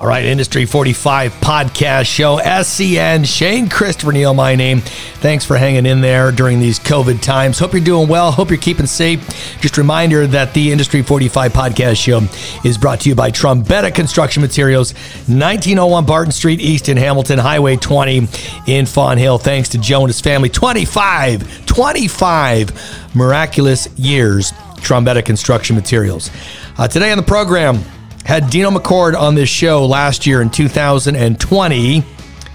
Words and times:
All 0.00 0.06
right, 0.06 0.24
Industry 0.24 0.64
45 0.64 1.34
podcast 1.42 2.06
show, 2.06 2.38
SCN, 2.38 3.26
Shane 3.26 3.68
Christopher 3.68 4.12
Neal, 4.12 4.32
my 4.32 4.54
name. 4.54 4.80
Thanks 4.80 5.44
for 5.44 5.58
hanging 5.58 5.84
in 5.84 6.00
there 6.00 6.32
during 6.32 6.58
these 6.58 6.78
COVID 6.78 7.20
times. 7.20 7.58
Hope 7.58 7.74
you're 7.74 7.84
doing 7.84 8.08
well. 8.08 8.32
Hope 8.32 8.48
you're 8.48 8.58
keeping 8.58 8.86
safe. 8.86 9.20
Just 9.60 9.76
reminder 9.76 10.26
that 10.26 10.54
the 10.54 10.72
Industry 10.72 11.02
45 11.02 11.52
podcast 11.52 12.02
show 12.02 12.22
is 12.66 12.78
brought 12.78 13.00
to 13.00 13.10
you 13.10 13.14
by 13.14 13.30
Trombetta 13.30 13.94
Construction 13.94 14.40
Materials, 14.40 14.94
1901 15.28 16.06
Barton 16.06 16.32
Street, 16.32 16.60
East 16.60 16.88
in 16.88 16.96
Hamilton, 16.96 17.38
Highway 17.38 17.76
20 17.76 18.26
in 18.68 18.86
Fonthill. 18.86 19.36
Thanks 19.36 19.68
to 19.68 19.78
Joe 19.78 20.00
and 20.00 20.08
his 20.08 20.22
family. 20.22 20.48
25, 20.48 21.66
25 21.66 23.14
miraculous 23.14 23.86
years, 23.98 24.52
Trombetta 24.76 25.22
Construction 25.22 25.76
Materials. 25.76 26.30
Uh, 26.78 26.88
today 26.88 27.10
on 27.12 27.18
the 27.18 27.22
program, 27.22 27.84
had 28.24 28.50
Dino 28.50 28.70
McCord 28.70 29.18
on 29.18 29.34
this 29.34 29.48
show 29.48 29.86
last 29.86 30.26
year 30.26 30.42
in 30.42 30.50
2020. 30.50 32.04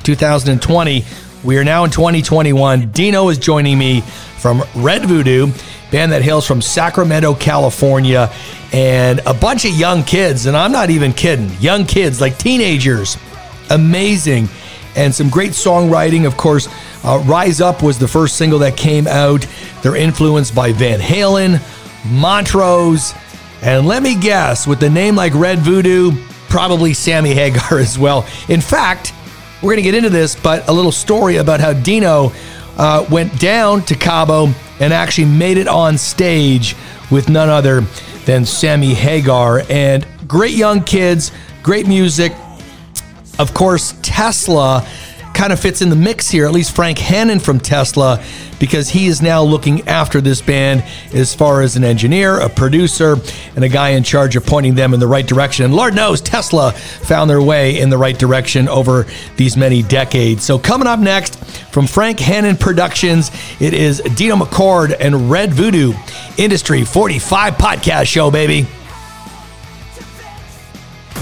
2020. 0.04 1.06
We 1.44 1.58
are 1.58 1.64
now 1.64 1.84
in 1.84 1.92
2021. 1.92 2.92
Dino 2.92 3.30
is 3.30 3.38
joining 3.38 3.78
me 3.78 4.02
from 4.02 4.64
Red 4.76 5.06
Voodoo, 5.06 5.52
band 5.92 6.12
that 6.12 6.22
hails 6.22 6.46
from 6.48 6.62
Sacramento, 6.62 7.36
California, 7.36 8.32
and 8.74 9.20
a 9.26 9.34
bunch 9.34 9.66
of 9.66 9.72
young 9.72 10.04
kids. 10.04 10.46
And 10.46 10.56
I'm 10.56 10.72
not 10.72 10.90
even 10.90 11.14
kidding. 11.14 11.52
Young 11.60 11.86
kids, 11.86 12.22
like 12.22 12.38
teenagers. 12.38 13.18
Amazing. 13.70 14.48
And 14.96 15.14
some 15.14 15.30
great 15.30 15.52
songwriting. 15.52 16.26
Of 16.26 16.38
course, 16.38 16.68
uh, 17.04 17.24
Rise 17.26 17.62
Up 17.62 17.84
was 17.84 18.00
the 18.00 18.08
first 18.08 18.38
single 18.38 18.60
that 18.60 18.78
came 18.78 19.08
out. 19.08 19.46
They're 19.82 19.96
influenced 19.96 20.56
by 20.56 20.72
Van 20.72 21.00
Halen, 21.00 21.62
Montrose, 22.06 23.14
and 23.66 23.88
let 23.88 24.04
me 24.04 24.14
guess, 24.14 24.68
with 24.68 24.80
the 24.80 24.90
name 24.92 25.16
like 25.16 25.34
Red 25.34 25.58
Voodoo, 25.60 26.12
probably 26.50 26.94
Sammy 26.94 27.34
Hagar 27.34 27.80
as 27.80 27.98
well. 27.98 28.24
In 28.48 28.62
fact, 28.62 29.12
we're 29.56 29.74
going 29.74 29.78
to 29.78 29.82
get 29.82 29.96
into 29.96 30.12
this, 30.12 30.36
but 30.36 30.70
a 30.70 30.72
little 30.72 30.92
story 30.92 31.38
about 31.38 31.60
how 31.60 31.74
Dino 31.74 32.32
uh, 32.78 33.06
went 33.10 33.40
down 33.40 33.82
to 33.86 33.96
Cabo 33.96 34.54
and 34.80 34.94
actually 34.94 35.26
made 35.26 35.58
it 35.58 35.68
on 35.68 35.98
stage 35.98 36.76
with 37.10 37.28
none 37.28 37.50
other 37.50 37.82
than 38.26 38.46
Sammy 38.46 38.94
Hagar. 38.94 39.64
And 39.68 40.06
great 40.28 40.54
young 40.54 40.84
kids, 40.84 41.32
great 41.64 41.88
music. 41.88 42.34
Of 43.40 43.56
course, 43.56 43.96
Tesla 44.04 44.88
kind 45.36 45.54
of 45.54 45.60
fits 45.60 45.82
in 45.82 45.90
the 45.90 45.96
mix 45.96 46.30
here, 46.30 46.46
at 46.46 46.52
least 46.52 46.74
Frank 46.76 46.98
Hannon 46.98 47.40
from 47.40 47.60
Tesla, 47.60 48.24
because 48.58 48.90
he 48.90 49.08
is 49.08 49.22
now 49.22 49.44
looking 49.44 49.88
after 49.88 50.22
this 50.22 50.42
band 50.42 50.84
as 51.14 51.36
far 51.36 51.62
as 51.62 51.76
an 51.76 51.84
engineer, 51.84 52.40
a 52.40 52.50
producer, 52.50 53.18
and 53.56 53.64
a 53.64 53.70
guy 53.70 53.90
in 53.90 54.04
charge 54.04 54.36
of 54.36 54.46
pointing 54.46 54.76
them 54.76 54.94
in 54.94 55.00
the 55.00 55.08
right 55.08 55.28
direction. 55.28 55.66
And 55.66 55.76
Lord 55.76 55.94
knows 55.94 56.22
Tesla 56.22 56.72
found 56.72 57.30
their 57.30 57.42
way 57.42 57.80
in 57.80 57.90
the 57.90 57.98
right 57.98 58.18
direction 58.18 58.70
over 58.70 59.06
these 59.36 59.58
many 59.58 59.84
decades. 59.84 60.44
So, 60.44 60.58
coming 60.58 60.88
up 60.88 61.00
next 61.00 61.36
from 61.72 61.86
Frank 61.86 62.20
Hannon 62.20 62.56
Productions, 62.56 63.30
it 63.60 63.74
is 63.74 64.00
Dino 64.16 64.38
McCord 64.38 64.96
and 65.00 65.30
Red 65.30 65.54
Voodoo 65.54 65.94
Industry 66.38 66.86
45 66.86 67.56
podcast 67.56 68.08
show, 68.08 68.32
baby. 68.32 68.66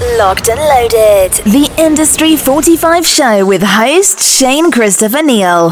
Locked 0.02 0.50
and 0.50 0.60
loaded. 0.60 1.34
The 1.44 1.72
Industry 1.78 2.36
45 2.36 3.06
show 3.06 3.46
with 3.46 3.62
host 3.62 4.20
Shane 4.20 4.72
Christopher 4.72 5.22
Neal. 5.22 5.70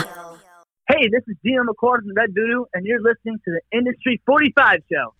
Hey, 0.88 1.10
this 1.12 1.24
is 1.28 1.36
Dino 1.44 1.64
McCord 1.64 2.02
from 2.02 2.14
Red 2.16 2.30
Voodoo, 2.36 2.66
and 2.76 2.86
you're 2.86 3.02
listening 3.02 3.40
to 3.44 3.52
the 3.52 3.62
Industry 3.76 4.22
45 4.28 4.80
show. 4.92 5.14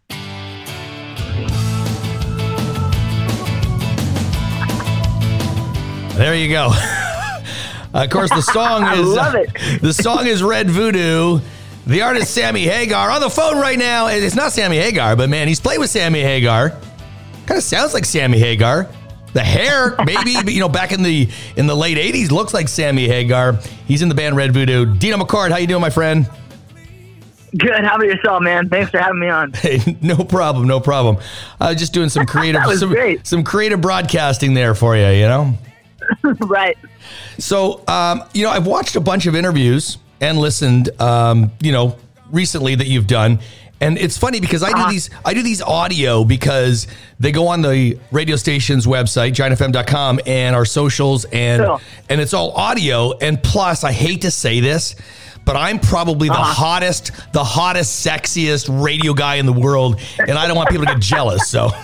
There 6.16 6.36
you 6.36 6.50
go. 6.50 6.68
of 7.96 8.10
course, 8.12 8.30
the 8.30 8.42
song 8.42 8.84
I 8.86 9.00
is 9.00 9.08
love 9.08 9.34
it. 9.34 9.50
the 9.82 9.94
song 9.94 10.28
is 10.28 10.44
Red 10.44 10.70
Voodoo. 10.70 11.40
The 11.88 12.04
artist 12.04 12.36
Sammy 12.36 12.66
Hagar 12.66 13.10
on 13.10 13.22
the 13.22 13.32
phone 13.32 13.58
right 13.58 13.80
now. 13.80 14.08
It's 14.08 14.36
not 14.36 14.52
Sammy 14.52 14.78
Hagar, 14.78 15.16
but 15.16 15.28
man, 15.28 15.48
he's 15.48 15.60
played 15.60 15.80
with 15.80 15.90
Sammy 15.90 16.22
Hagar. 16.22 16.80
Kind 17.52 17.58
of 17.58 17.66
sounds 17.66 17.94
like 17.94 18.06
Sammy 18.06 18.38
Hagar. 18.40 18.88
The 19.34 19.42
hair, 19.44 19.94
maybe, 20.06 20.36
but 20.42 20.54
you 20.54 20.62
know, 20.62 20.70
back 20.70 20.94
in 20.94 21.04
the 21.04 21.28
in 21.58 21.68
the 21.68 21.76
late 21.76 21.98
'80s, 21.98 22.32
looks 22.32 22.54
like 22.54 22.70
Sammy 22.70 23.10
Hagar. 23.10 23.60
He's 23.86 24.02
in 24.02 24.08
the 24.08 24.16
band 24.16 24.38
Red 24.38 24.54
Voodoo. 24.54 24.96
Dino 24.96 25.18
McCord, 25.18 25.52
how 25.52 25.58
you 25.58 25.68
doing, 25.68 25.82
my 25.82 25.90
friend? 25.90 26.30
Good. 27.58 27.84
How 27.84 27.96
about 27.96 28.06
yourself, 28.08 28.42
man? 28.42 28.70
Thanks 28.70 28.90
for 28.92 29.00
having 29.00 29.20
me 29.20 29.28
on. 29.28 29.52
Hey, 29.52 29.98
no 30.02 30.16
problem, 30.24 30.66
no 30.66 30.80
problem. 30.80 31.18
I 31.60 31.72
Uh, 31.72 31.74
just 31.76 31.92
doing 31.94 32.08
some 32.08 32.26
creative, 32.26 32.62
That 32.62 32.70
was 32.70 32.80
some, 32.80 32.88
great. 32.88 33.28
some 33.28 33.44
creative 33.44 33.82
broadcasting 33.82 34.54
there 34.54 34.74
for 34.74 34.96
you. 34.96 35.08
You 35.10 35.28
know. 35.28 35.58
right. 36.40 36.78
So, 37.38 37.86
um, 37.90 38.24
you 38.34 38.44
know, 38.46 38.50
I've 38.52 38.66
watched 38.66 38.96
a 38.96 39.02
bunch 39.02 39.26
of 39.26 39.36
interviews 39.36 39.98
and 40.22 40.38
listened, 40.38 40.90
um, 41.02 41.52
you 41.60 41.74
know, 41.74 41.98
recently 42.32 42.76
that 42.76 42.88
you've 42.88 43.08
done. 43.08 43.40
And 43.82 43.98
it's 43.98 44.18
funny 44.18 44.40
because 44.40 44.62
I 44.64 44.70
do 44.70 44.76
uh-huh. 44.76 44.92
these 44.92 45.10
I 45.26 45.34
do 45.34 45.42
these 45.42 45.62
audio 45.62 46.24
because 46.24 46.88
they 47.20 47.32
go 47.32 47.48
on 47.48 47.62
the 47.64 47.98
radio 48.12 48.36
station's 48.36 48.86
website, 48.86 49.34
giantfm.com, 49.34 50.20
and 50.26 50.56
our 50.56 50.66
socials 50.66 51.26
and 51.26 51.64
Sure. 51.64 51.82
and 52.08 52.22
it's 52.22 52.34
all 52.34 52.52
audio. 52.52 53.18
And 53.18 53.42
plus, 53.42 53.84
I 53.84 53.92
hate 53.92 54.22
to 54.22 54.32
say 54.32 54.60
this, 54.60 54.96
but 55.44 55.56
I'm 55.56 55.80
probably 55.80 56.30
the 56.30 56.36
uh-huh. 56.36 56.44
hottest, 56.44 57.12
the 57.34 57.44
hottest, 57.44 58.06
sexiest 58.06 58.70
radio 58.84 59.14
guy 59.14 59.36
in 59.36 59.48
the 59.48 59.54
world, 59.54 60.00
and 60.20 60.38
I 60.38 60.48
don't 60.48 60.56
want 60.56 60.70
people 60.70 60.86
to 60.86 60.94
get 60.94 61.02
jealous. 61.02 61.50
So 61.50 61.72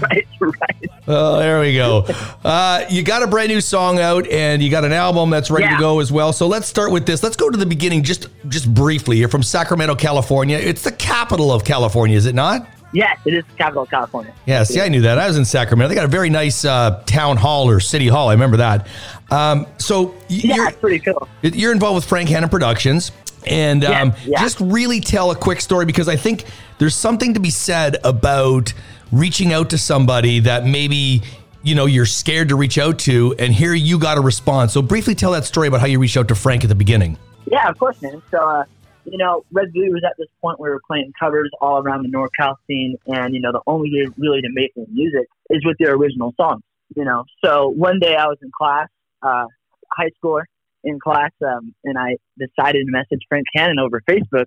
Right. 0.00 0.26
Right. 0.40 0.90
Oh, 1.06 1.38
there 1.38 1.60
we 1.60 1.74
go. 1.74 2.06
Uh, 2.44 2.84
you 2.90 3.02
got 3.02 3.22
a 3.22 3.26
brand 3.26 3.48
new 3.48 3.60
song 3.62 3.98
out, 3.98 4.26
and 4.28 4.62
you 4.62 4.70
got 4.70 4.84
an 4.84 4.92
album 4.92 5.30
that's 5.30 5.50
ready 5.50 5.66
to 5.66 5.80
go 5.80 6.00
as 6.00 6.12
well. 6.12 6.30
So 6.30 6.46
let's 6.46 6.66
start 6.66 6.92
with 6.92 7.06
this. 7.06 7.22
Let's 7.22 7.36
go 7.36 7.48
to 7.48 7.56
the 7.56 7.64
beginning, 7.64 8.02
just 8.02 8.28
just 8.48 8.72
briefly. 8.72 9.16
You're 9.16 9.30
from 9.30 9.42
Sacramento, 9.42 9.94
California. 9.94 10.58
It's 10.58 10.82
the 10.82 10.92
capital 10.92 11.50
of 11.50 11.64
California, 11.64 12.18
is 12.18 12.26
it 12.26 12.34
not? 12.34 12.68
Yes, 12.92 13.18
it 13.24 13.32
is 13.32 13.44
the 13.46 13.54
capital 13.56 13.84
of 13.84 13.90
California. 13.90 14.34
Yeah. 14.44 14.62
See, 14.64 14.78
I 14.82 14.88
knew 14.88 15.00
that. 15.00 15.18
I 15.18 15.26
was 15.26 15.38
in 15.38 15.46
Sacramento. 15.46 15.88
They 15.88 15.94
got 15.94 16.04
a 16.04 16.08
very 16.08 16.28
nice 16.28 16.66
uh, 16.66 17.02
town 17.06 17.38
hall 17.38 17.68
or 17.70 17.80
city 17.80 18.08
hall. 18.08 18.28
I 18.28 18.34
remember 18.34 18.58
that. 18.58 18.86
Um, 19.30 19.66
so 19.78 20.14
Yeah, 20.28 20.56
you're 20.56 20.70
pretty 20.72 20.98
cool. 20.98 21.26
you're 21.42 21.72
involved 21.72 21.94
with 21.96 22.04
Frank 22.04 22.28
Hannon 22.28 22.50
Productions. 22.50 23.10
And 23.46 23.82
Yes, 23.82 24.02
um, 24.02 24.12
yeah. 24.26 24.38
just 24.40 24.60
really 24.60 25.00
tell 25.00 25.30
a 25.30 25.34
quick 25.36 25.62
story 25.62 25.86
because 25.86 26.08
I 26.08 26.16
think 26.16 26.44
there's 26.78 26.94
something 26.94 27.32
to 27.34 27.40
be 27.40 27.50
said 27.50 27.96
about 28.04 28.72
reaching 29.14 29.52
out 29.52 29.70
to 29.70 29.78
somebody 29.78 30.40
that 30.40 30.66
maybe 30.66 31.22
you 31.62 31.74
know 31.74 31.86
you're 31.86 32.06
scared 32.06 32.48
to 32.48 32.56
reach 32.56 32.78
out 32.78 32.98
to, 33.00 33.34
and 33.38 33.52
here 33.52 33.74
you 33.74 33.98
got 33.98 34.18
a 34.18 34.20
response. 34.20 34.72
So 34.72 34.82
briefly 34.82 35.14
tell 35.14 35.32
that 35.32 35.44
story 35.44 35.68
about 35.68 35.80
how 35.80 35.86
you 35.86 35.98
reached 35.98 36.16
out 36.16 36.28
to 36.28 36.34
Frank 36.34 36.64
at 36.64 36.68
the 36.68 36.74
beginning. 36.74 37.16
Yeah, 37.50 37.68
of 37.68 37.78
course, 37.78 38.00
man. 38.02 38.22
So, 38.30 38.38
uh, 38.38 38.64
you 39.04 39.18
know, 39.18 39.44
Red 39.52 39.72
Voodoo 39.72 39.92
was 39.92 40.02
at 40.04 40.16
this 40.18 40.28
point 40.40 40.58
where 40.58 40.70
we 40.70 40.74
were 40.74 40.82
playing 40.86 41.12
covers 41.18 41.50
all 41.60 41.82
around 41.82 42.02
the 42.02 42.08
NorCal 42.08 42.56
scene, 42.66 42.96
and 43.06 43.34
you 43.34 43.40
know, 43.40 43.52
the 43.52 43.62
only 43.66 43.90
way 43.92 44.12
really 44.18 44.40
to 44.40 44.48
make 44.50 44.72
music 44.90 45.28
is 45.50 45.64
with 45.64 45.76
their 45.78 45.94
original 45.94 46.34
songs. 46.36 46.62
You 46.96 47.04
know, 47.04 47.24
so 47.44 47.68
one 47.68 47.98
day 48.00 48.16
I 48.16 48.26
was 48.26 48.38
in 48.42 48.50
class, 48.56 48.88
uh, 49.22 49.46
high 49.92 50.10
schooler 50.22 50.44
in 50.82 51.00
class, 51.00 51.30
um, 51.44 51.74
and 51.84 51.98
I 51.98 52.16
decided 52.38 52.86
to 52.86 52.92
message 52.92 53.22
Frank 53.28 53.46
Hannon 53.54 53.78
over 53.78 54.00
Facebook, 54.08 54.46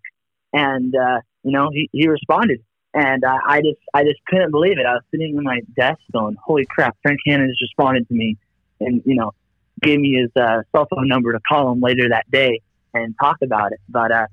and 0.53 0.93
uh, 0.95 1.21
you 1.43 1.51
know, 1.51 1.69
he, 1.71 1.89
he 1.93 2.07
responded, 2.07 2.61
and 2.93 3.23
uh, 3.23 3.37
I 3.45 3.61
just 3.61 3.79
I 3.93 4.03
just 4.03 4.19
couldn't 4.27 4.51
believe 4.51 4.77
it. 4.79 4.85
I 4.85 4.93
was 4.93 5.03
sitting 5.11 5.35
in 5.37 5.43
my 5.43 5.61
desk 5.75 5.99
going, 6.11 6.35
"Holy 6.43 6.65
crap!" 6.69 6.97
Frank 7.01 7.19
Hannon 7.25 7.47
just 7.49 7.61
responded 7.61 8.07
to 8.07 8.13
me, 8.13 8.37
and 8.79 9.01
you 9.05 9.15
know, 9.15 9.33
gave 9.81 9.99
me 9.99 10.13
his 10.15 10.31
uh, 10.41 10.63
cell 10.71 10.87
phone 10.89 11.07
number 11.07 11.31
to 11.33 11.39
call 11.47 11.71
him 11.71 11.81
later 11.81 12.09
that 12.09 12.29
day 12.31 12.61
and 12.93 13.15
talk 13.21 13.37
about 13.43 13.71
it. 13.71 13.79
But 13.89 14.11
uh, 14.11 14.27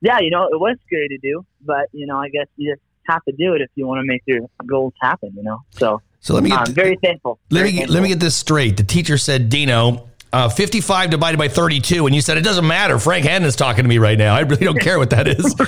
yeah, 0.00 0.18
you 0.20 0.30
know, 0.30 0.44
it 0.44 0.60
was 0.60 0.76
scary 0.86 1.08
to 1.08 1.18
do, 1.18 1.44
but 1.64 1.88
you 1.92 2.06
know, 2.06 2.18
I 2.18 2.28
guess 2.28 2.46
you 2.56 2.72
just 2.72 2.82
have 3.08 3.22
to 3.24 3.32
do 3.32 3.54
it 3.54 3.60
if 3.60 3.70
you 3.74 3.86
want 3.86 4.00
to 4.00 4.06
make 4.06 4.22
your 4.26 4.40
goals 4.66 4.94
happen. 5.00 5.32
You 5.36 5.42
know, 5.42 5.60
so 5.70 6.00
So 6.20 6.34
let 6.34 6.42
me 6.42 6.50
get 6.50 6.58
I'm 6.60 6.74
very 6.74 6.96
thankful. 7.02 7.38
let 7.50 7.60
Very 7.60 7.70
me 7.72 7.76
thankful. 7.78 7.94
let 7.94 8.02
me 8.02 8.08
get 8.10 8.20
this 8.20 8.36
straight. 8.36 8.76
The 8.76 8.84
teacher 8.84 9.18
said, 9.18 9.48
Dino. 9.48 10.08
Uh, 10.34 10.48
55 10.48 11.10
divided 11.10 11.38
by 11.38 11.46
32, 11.46 12.06
and 12.06 12.12
you 12.12 12.20
said 12.20 12.36
it 12.36 12.40
doesn't 12.40 12.66
matter. 12.66 12.98
Frank 12.98 13.24
Hannon's 13.24 13.54
talking 13.54 13.84
to 13.84 13.88
me 13.88 13.98
right 13.98 14.18
now. 14.18 14.34
I 14.34 14.40
really 14.40 14.64
don't 14.64 14.80
care 14.80 14.98
what 14.98 15.10
that 15.10 15.28
is. 15.28 15.54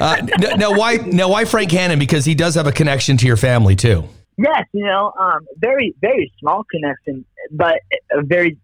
Uh, 0.00 0.16
n- 0.18 0.58
now, 0.58 0.72
why? 0.72 0.94
Now, 0.94 1.28
why 1.28 1.44
Frank 1.44 1.70
Hannon? 1.72 1.98
Because 1.98 2.24
he 2.24 2.34
does 2.34 2.54
have 2.54 2.66
a 2.66 2.72
connection 2.72 3.18
to 3.18 3.26
your 3.26 3.36
family 3.36 3.76
too. 3.76 4.04
Yes, 4.38 4.64
you 4.72 4.86
know, 4.86 5.12
um, 5.20 5.46
very 5.58 5.94
very 6.00 6.32
small 6.38 6.64
connection, 6.70 7.26
but 7.50 7.80
a 8.10 8.22
very 8.22 8.56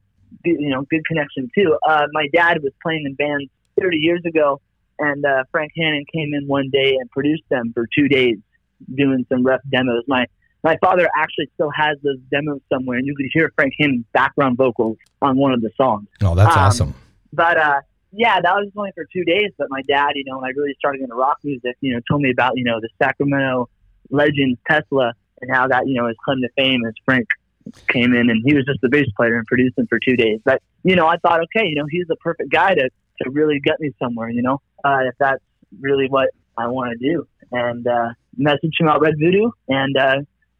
good, 0.45 0.57
you 0.59 0.71
know 0.71 0.87
good 0.89 1.05
connection 1.05 1.51
too. 1.55 1.77
Uh, 1.87 2.07
my 2.13 2.29
dad 2.33 2.63
was 2.63 2.73
playing 2.83 3.05
in 3.05 3.15
bands 3.17 3.51
30 3.79 3.99
years 3.99 4.23
ago, 4.25 4.63
and 4.99 5.27
uh, 5.27 5.45
Frank 5.51 5.73
Hannon 5.77 6.07
came 6.11 6.33
in 6.33 6.47
one 6.47 6.71
day 6.71 6.97
and 6.99 7.11
produced 7.11 7.45
them 7.51 7.73
for 7.75 7.87
two 7.95 8.09
days, 8.09 8.39
doing 8.95 9.27
some 9.29 9.45
rough 9.45 9.61
demos. 9.71 10.05
My 10.07 10.27
my 10.67 10.77
father 10.79 11.09
actually 11.17 11.49
still 11.55 11.71
has 11.71 11.97
those 12.03 12.19
demos 12.29 12.61
somewhere, 12.73 12.99
and 12.99 13.07
you 13.07 13.15
could 13.15 13.27
hear 13.33 13.53
Frank 13.55 13.73
Hannon's 13.79 14.05
background 14.13 14.57
vocals 14.57 14.97
on 15.23 15.37
one 15.37 15.53
of 15.53 15.61
the 15.61 15.71
songs. 15.77 16.09
Oh, 16.25 16.35
that's 16.35 16.57
Um, 16.57 16.63
awesome. 16.65 16.95
But 17.33 17.57
uh, 17.57 17.81
yeah, 18.11 18.41
that 18.41 18.53
was 18.53 18.69
only 18.77 18.91
for 18.97 19.07
two 19.13 19.25
days. 19.25 19.53
But 19.57 19.69
my 19.71 19.83
dad, 19.83 20.13
you 20.17 20.25
know, 20.27 20.39
when 20.39 20.45
I 20.45 20.53
really 20.57 20.75
started 20.77 21.03
into 21.03 21.15
rock 21.15 21.39
music, 21.45 21.77
you 21.81 21.95
know, 21.95 22.01
told 22.11 22.21
me 22.21 22.33
about 22.33 22.57
you 22.57 22.65
know 22.65 22.81
the 22.81 22.89
Sacramento 23.01 23.69
legends 24.11 24.59
Tesla 24.69 25.13
and 25.41 25.55
how 25.55 25.69
that 25.69 25.87
you 25.87 25.95
know 25.95 26.09
his 26.09 26.17
claim 26.25 26.41
to 26.43 26.49
fame 26.57 26.85
as 26.85 26.95
Frank 27.05 27.29
came 27.89 28.13
in 28.13 28.29
and 28.31 28.43
he 28.45 28.55
was 28.55 28.65
just 28.65 28.81
the 28.81 28.89
bass 28.89 29.07
player 29.17 29.37
and 29.37 29.47
producing 29.47 29.87
for 29.87 30.01
two 30.01 30.17
days. 30.17 30.41
But 30.45 30.63
you 30.83 30.97
know, 30.97 31.07
I 31.07 31.17
thought, 31.19 31.41
okay, 31.43 31.67
you 31.67 31.77
know, 31.77 31.87
he's 31.89 32.09
the 32.09 32.17
perfect 32.17 32.51
guy 32.51 32.75
to 32.75 32.91
to 33.23 33.31
really 33.31 33.61
get 33.61 33.79
me 33.79 33.93
somewhere. 34.03 34.31
You 34.31 34.43
know, 34.43 34.61
uh, 34.85 35.03
if 35.05 35.15
that's 35.21 35.45
really 35.81 36.09
what 36.09 36.31
I 36.59 36.67
want 36.67 36.99
to 36.99 37.09
do, 37.13 37.29
and 37.53 37.87
uh, 37.87 38.09
messaged 38.37 38.81
him 38.81 38.89
out 38.89 39.01
Red 39.01 39.15
Voodoo, 39.21 39.51
and 39.69 39.97
uh, 39.97 40.17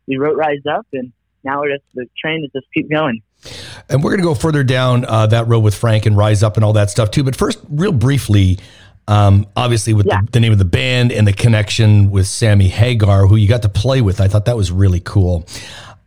we 0.07 0.17
wrote 0.17 0.37
Rise 0.37 0.65
Up, 0.71 0.87
and 0.93 1.13
now 1.45 1.61
we're 1.61 1.73
just 1.73 1.85
the 1.95 2.07
train 2.19 2.43
to 2.43 2.59
just 2.59 2.67
keep 2.73 2.91
going. 2.91 3.23
And 3.89 4.03
we're 4.03 4.11
going 4.11 4.21
to 4.21 4.27
go 4.27 4.35
further 4.35 4.65
down 4.65 5.05
uh, 5.05 5.27
that 5.29 5.47
road 5.47 5.61
with 5.61 5.75
Frank 5.75 6.07
and 6.07 6.17
Rise 6.17 6.43
Up 6.43 6.57
and 6.57 6.65
all 6.65 6.73
that 6.75 6.91
stuff 6.91 7.11
too. 7.11 7.23
But 7.23 7.37
first, 7.37 7.61
real 7.69 7.93
briefly, 7.93 8.59
um, 9.09 9.47
obviously 9.55 9.93
with 9.93 10.07
yeah. 10.07 10.21
the, 10.23 10.33
the, 10.33 10.41
name 10.41 10.53
of 10.53 10.59
the 10.59 10.65
band 10.65 11.13
and 11.13 11.27
the 11.27 11.33
connection 11.33 12.11
with 12.11 12.27
Sammy 12.27 12.69
Hagar, 12.69 13.27
who 13.27 13.37
you 13.37 13.47
got 13.47 13.63
to 13.63 13.69
play 13.69 14.01
with, 14.01 14.21
I 14.21 14.27
thought 14.27 14.47
that 14.47 14.57
was 14.57 14.73
really 14.73 15.01
cool. 15.01 15.47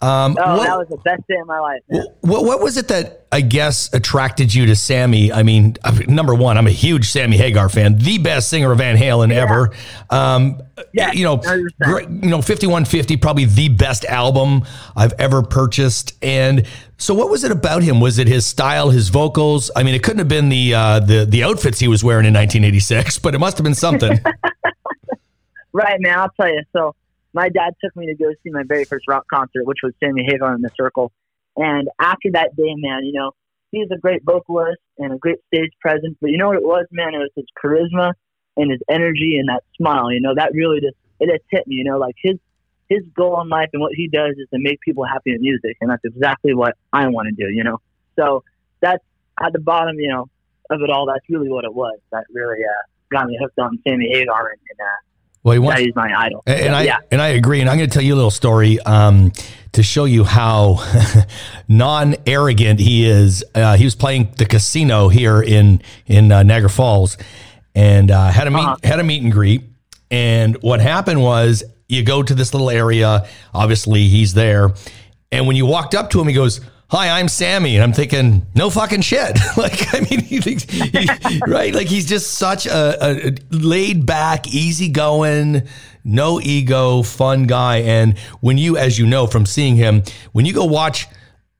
Um, 0.01 0.37
oh, 0.39 0.57
what, 0.57 0.63
that 0.65 0.77
was 0.77 0.87
the 0.87 0.97
best 0.97 1.27
day 1.27 1.35
of 1.41 1.47
my 1.47 1.59
life. 1.59 1.81
What, 2.21 2.45
what 2.45 2.61
was 2.61 2.77
it 2.77 2.87
that 2.87 3.27
I 3.33 3.41
guess 3.41 3.93
attracted 3.93 4.53
you 4.53 4.65
to 4.67 4.75
Sammy? 4.75 5.29
I 5.31 5.43
mean, 5.43 5.75
number 6.07 6.33
one, 6.33 6.57
I'm 6.57 6.67
a 6.67 6.71
huge 6.71 7.09
Sammy 7.09 7.35
Hagar 7.35 7.67
fan, 7.67 7.97
the 7.97 8.17
best 8.17 8.49
singer 8.49 8.71
of 8.71 8.77
Van 8.77 8.95
Halen 8.95 9.29
yeah. 9.29 9.41
ever. 9.41 9.73
Um, 10.09 10.61
yeah, 10.93 11.11
you 11.11 11.25
know, 11.25 11.37
great, 11.81 12.09
you 12.09 12.29
know, 12.29 12.41
5150, 12.41 13.17
probably 13.17 13.43
the 13.43 13.67
best 13.67 14.05
album 14.05 14.63
I've 14.95 15.13
ever 15.19 15.43
purchased. 15.43 16.13
And 16.23 16.65
so, 16.97 17.13
what 17.13 17.29
was 17.29 17.43
it 17.43 17.51
about 17.51 17.83
him? 17.83 17.99
Was 17.99 18.19
it 18.19 18.27
his 18.27 18.45
style, 18.45 18.91
his 18.91 19.09
vocals? 19.09 19.69
I 19.75 19.83
mean, 19.83 19.95
it 19.95 20.03
couldn't 20.03 20.19
have 20.19 20.29
been 20.29 20.47
the 20.47 20.73
uh, 20.75 20.99
the 21.01 21.25
the 21.25 21.43
outfits 21.43 21.77
he 21.77 21.89
was 21.89 22.05
wearing 22.05 22.25
in 22.25 22.33
1986, 22.33 23.19
but 23.19 23.35
it 23.35 23.39
must 23.39 23.57
have 23.57 23.65
been 23.65 23.75
something. 23.75 24.17
right, 25.73 25.99
man. 25.99 26.19
I'll 26.19 26.31
tell 26.39 26.47
you. 26.47 26.63
So 26.71 26.95
my 27.33 27.49
dad 27.49 27.73
took 27.83 27.95
me 27.95 28.07
to 28.07 28.15
go 28.15 28.31
see 28.43 28.49
my 28.49 28.63
very 28.67 28.85
first 28.85 29.05
rock 29.07 29.25
concert, 29.31 29.65
which 29.65 29.79
was 29.83 29.93
Sammy 30.03 30.23
Hagar 30.25 30.55
in 30.55 30.61
the 30.61 30.71
Circle. 30.75 31.11
And 31.55 31.89
after 31.99 32.31
that 32.33 32.55
day, 32.55 32.73
man, 32.77 33.03
you 33.03 33.13
know, 33.13 33.31
he's 33.71 33.87
a 33.91 33.97
great 33.97 34.23
vocalist 34.23 34.81
and 34.97 35.13
a 35.13 35.17
great 35.17 35.39
stage 35.53 35.71
presence. 35.81 36.15
But 36.21 36.31
you 36.31 36.37
know 36.37 36.47
what 36.47 36.57
it 36.57 36.63
was, 36.63 36.85
man? 36.91 37.13
It 37.13 37.17
was 37.17 37.31
his 37.35 37.45
charisma 37.61 38.13
and 38.57 38.71
his 38.71 38.81
energy 38.89 39.37
and 39.37 39.49
that 39.49 39.63
smile. 39.77 40.11
You 40.11 40.21
know, 40.21 40.33
that 40.35 40.53
really 40.53 40.79
just 40.81 40.95
it 41.19 41.29
just 41.29 41.43
hit 41.49 41.67
me. 41.67 41.75
You 41.75 41.85
know, 41.85 41.97
like 41.97 42.15
his 42.17 42.37
his 42.89 43.03
goal 43.15 43.39
in 43.41 43.49
life 43.49 43.69
and 43.73 43.81
what 43.81 43.93
he 43.93 44.07
does 44.07 44.31
is 44.37 44.47
to 44.53 44.59
make 44.59 44.79
people 44.81 45.05
happy 45.05 45.31
in 45.31 45.41
music, 45.41 45.77
and 45.81 45.89
that's 45.89 46.03
exactly 46.03 46.53
what 46.53 46.75
I 46.91 47.07
want 47.07 47.29
to 47.29 47.35
do. 47.35 47.51
You 47.51 47.63
know, 47.63 47.77
so 48.17 48.43
that's 48.81 49.03
at 49.41 49.53
the 49.53 49.59
bottom, 49.59 49.99
you 49.99 50.09
know, 50.09 50.29
of 50.69 50.81
it 50.81 50.89
all. 50.89 51.05
That's 51.05 51.25
really 51.29 51.49
what 51.49 51.65
it 51.65 51.73
was. 51.73 51.99
That 52.11 52.25
really 52.33 52.63
uh, 52.63 52.83
got 53.11 53.27
me 53.27 53.37
hooked 53.39 53.59
on 53.59 53.79
Sammy 53.87 54.09
Hagar 54.11 54.49
and, 54.49 54.59
and 54.69 54.79
uh, 54.79 54.99
well, 55.43 55.53
he 55.53 55.59
wants, 55.59 55.81
that 55.81 55.87
is 55.87 55.95
my 55.95 56.13
idol. 56.13 56.43
And, 56.45 56.59
and 56.59 56.75
I 56.75 56.83
yeah. 56.83 56.97
and 57.11 57.21
I 57.21 57.29
agree. 57.29 57.61
And 57.61 57.69
I'm 57.69 57.77
going 57.77 57.89
to 57.89 57.93
tell 57.93 58.03
you 58.03 58.13
a 58.13 58.17
little 58.17 58.31
story 58.31 58.79
um, 58.81 59.31
to 59.71 59.83
show 59.83 60.05
you 60.05 60.23
how 60.23 60.85
non 61.67 62.15
arrogant 62.25 62.79
he 62.79 63.05
is. 63.05 63.43
Uh, 63.55 63.77
he 63.77 63.85
was 63.85 63.95
playing 63.95 64.33
the 64.37 64.45
casino 64.45 65.07
here 65.07 65.41
in 65.41 65.81
in 66.07 66.31
uh, 66.31 66.43
Niagara 66.43 66.69
Falls, 66.69 67.17
and 67.73 68.11
uh, 68.11 68.29
had 68.29 68.47
a 68.47 68.51
meet 68.51 68.59
uh-huh. 68.59 68.75
had 68.83 68.99
a 68.99 69.03
meet 69.03 69.23
and 69.23 69.31
greet. 69.31 69.63
And 70.11 70.57
what 70.61 70.81
happened 70.81 71.21
was, 71.21 71.63
you 71.87 72.03
go 72.03 72.21
to 72.21 72.35
this 72.35 72.53
little 72.53 72.69
area. 72.69 73.27
Obviously, 73.53 74.09
he's 74.09 74.33
there, 74.33 74.71
and 75.31 75.47
when 75.47 75.55
you 75.55 75.65
walked 75.65 75.95
up 75.95 76.09
to 76.11 76.19
him, 76.19 76.27
he 76.27 76.33
goes 76.33 76.59
hi, 76.89 77.19
I'm 77.19 77.27
Sammy. 77.27 77.75
And 77.75 77.83
I'm 77.83 77.93
thinking, 77.93 78.45
no 78.55 78.69
fucking 78.69 79.01
shit. 79.01 79.37
like, 79.57 79.93
I 79.93 80.01
mean, 80.01 80.21
he 80.21 80.41
thinks, 80.41 80.63
he, 80.63 81.39
right? 81.47 81.73
Like, 81.73 81.87
he's 81.87 82.07
just 82.07 82.33
such 82.33 82.65
a, 82.65 82.97
a 83.01 83.35
laid 83.51 84.05
back, 84.05 84.47
easygoing, 84.47 85.67
no 86.03 86.41
ego, 86.41 87.03
fun 87.03 87.45
guy. 87.45 87.77
And 87.77 88.17
when 88.41 88.57
you, 88.57 88.77
as 88.77 88.97
you 88.97 89.05
know 89.05 89.27
from 89.27 89.45
seeing 89.45 89.75
him, 89.75 90.03
when 90.31 90.45
you 90.45 90.53
go 90.53 90.65
watch 90.65 91.07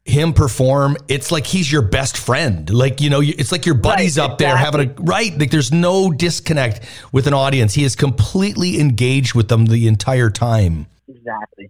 him 0.06 0.34
perform, 0.34 0.98
it's 1.08 1.32
like 1.32 1.46
he's 1.46 1.72
your 1.72 1.84
best 1.84 2.18
friend. 2.18 2.68
Like, 2.72 3.00
you 3.00 3.12
know, 3.12 3.22
it's 3.22 3.52
like 3.52 3.66
your 3.68 3.76
buddies 3.76 4.18
right, 4.18 4.30
up 4.30 4.40
there 4.40 4.56
exactly. 4.56 4.88
having 4.88 4.98
a, 4.98 5.02
right? 5.04 5.38
Like, 5.38 5.52
there's 5.52 5.72
no 5.72 6.12
disconnect 6.12 6.82
with 7.12 7.28
an 7.28 7.36
audience. 7.36 7.76
He 7.76 7.84
is 7.84 7.96
completely 7.96 8.80
engaged 8.80 9.36
with 9.36 9.50
them 9.50 9.68
the 9.68 9.88
entire 9.88 10.32
time. 10.32 10.88
Exactly. 11.08 11.70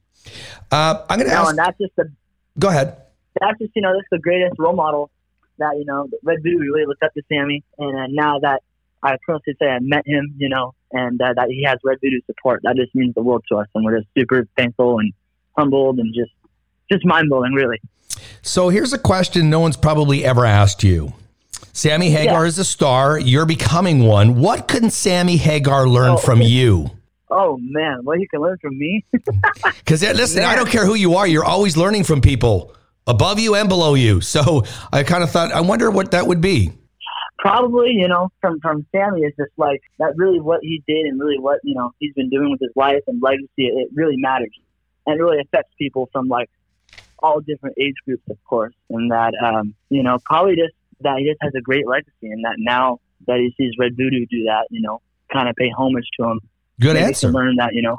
Uh, 0.71 1.03
I'm 1.09 1.19
going 1.19 1.29
to 1.29 1.35
ask. 1.35 1.50
And 1.50 1.59
that's 1.59 1.77
just 1.77 1.95
the. 1.97 2.09
Go 2.57 2.69
ahead 2.69 2.97
that's 3.40 3.60
just 3.60 3.72
you 3.76 3.81
know 3.81 3.94
that's 3.94 4.08
the 4.12 4.20
greatest 4.20 4.56
role 4.60 4.76
model 4.76 5.10
that 5.58 5.78
you 5.78 5.86
know 5.86 6.08
Red 6.24 6.40
Voodoo 6.44 6.60
really 6.60 6.86
looked 6.86 7.04
up 7.04 7.14
to 7.14 7.22
Sammy, 7.31 7.64
and 7.78 7.98
uh, 7.98 8.08
now 8.10 8.40
that 8.40 8.64
I 9.04 9.18
personally 9.26 9.56
say 9.62 9.68
I 9.68 9.80
met 9.80 10.04
him, 10.06 10.36
you 10.38 10.50
know, 10.50 10.74
and 10.92 11.22
uh, 11.22 11.34
that 11.36 11.50
he 11.50 11.64
has 11.64 11.80
Red 11.84 12.00
Voodoo 12.02 12.20
support, 12.26 12.62
that 12.64 12.76
just 12.76 12.94
means 12.96 13.14
the 13.16 13.22
world 13.22 13.44
to 13.52 13.58
us, 13.58 13.68
and 13.76 13.86
we're 13.86 13.98
just 13.98 14.10
super 14.18 14.46
thankful 14.58 15.00
and 15.00 15.14
humbled 15.58 16.00
and 16.00 16.14
just 16.14 16.31
just 16.92 17.06
mind 17.06 17.30
blowing, 17.30 17.54
really. 17.54 17.80
So 18.42 18.70
here's 18.70 18.94
a 18.94 18.98
question 18.98 19.50
no 19.50 19.60
one's 19.60 19.78
probably 19.78 20.26
ever 20.26 20.46
asked 20.46 20.84
you. 20.84 21.14
Sammy 21.74 22.10
Hagar 22.10 22.44
yeah. 22.44 22.48
is 22.48 22.58
a 22.58 22.66
star. 22.66 23.20
You're 23.20 23.46
becoming 23.46 24.04
one. 24.04 24.40
What 24.40 24.68
can 24.68 24.90
Sammy 24.90 25.38
Hagar 25.38 25.88
learn 25.88 26.12
oh, 26.12 26.18
from 26.18 26.42
you? 26.42 26.92
Oh 27.30 27.58
man, 27.62 28.04
well, 28.04 28.18
you 28.18 28.28
can 28.28 28.42
learn 28.42 28.58
from 28.60 28.78
me. 28.78 29.06
Because 29.80 30.02
listen, 30.02 30.44
I 30.44 30.56
don't 30.56 30.70
care 30.70 30.86
who 30.86 30.96
you 30.96 31.16
are. 31.16 31.28
You're 31.28 31.46
always 31.46 31.76
learning 31.76 32.04
from 32.04 32.22
people 32.22 32.76
above 33.09 33.39
you 33.39 33.56
and 33.56 33.67
below 33.67 33.95
you. 33.95 34.21
So 34.29 34.63
I 34.94 35.03
kind 35.03 35.23
of 35.23 35.31
thought, 35.31 35.51
I 35.51 35.61
wonder 35.61 35.89
what 35.89 36.11
that 36.11 36.27
would 36.27 36.39
be. 36.39 36.71
Probably, 37.39 37.91
you 37.91 38.07
know, 38.07 38.29
from 38.41 38.59
from 38.59 38.85
Sammy 38.91 39.21
is 39.21 39.33
just 39.38 39.51
like 39.57 39.81
that. 39.97 40.13
Really, 40.17 40.39
what 40.39 40.59
he 40.61 40.83
did 40.88 41.06
and 41.07 41.19
really 41.19 41.39
what 41.39 41.59
you 41.63 41.73
know 41.73 41.91
he's 42.00 42.13
been 42.13 42.29
doing 42.29 42.51
with 42.51 42.59
his 42.59 42.71
life 42.75 43.01
and 43.07 43.21
legacy. 43.21 43.47
It 43.57 43.89
really 43.94 44.17
matters 44.17 44.51
and 45.06 45.19
it 45.19 45.23
really 45.23 45.39
affects 45.41 45.73
people 45.77 46.09
from 46.11 46.27
like 46.27 46.50
all 47.19 47.41
different 47.41 47.75
age 47.79 47.95
groups, 48.06 48.23
of 48.29 48.38
course. 48.45 48.73
And 48.89 49.11
that 49.11 49.33
um, 49.44 49.73
you 49.89 50.03
know, 50.03 50.19
probably 50.25 50.56
just 50.56 50.73
that 51.01 51.17
he 51.17 51.25
just 51.25 51.39
has 51.41 51.53
a 51.56 51.61
great 51.61 51.88
legacy, 51.88 52.29
and 52.29 52.44
that 52.45 52.56
now 52.57 53.00
that 53.27 53.38
he 53.38 53.53
sees 53.57 53.73
Red 53.79 53.95
Voodoo 53.97 54.25
do 54.25 54.44
that, 54.45 54.67
you 54.69 54.81
know, 54.81 55.01
kind 55.31 55.50
of 55.50 55.56
pay 55.56 55.69
homage 55.69 56.07
to 56.19 56.25
him. 56.25 56.39
Good 56.79 56.95
answer. 56.95 57.29
learn 57.31 57.56
that, 57.57 57.73
you 57.73 57.81
know, 57.81 57.97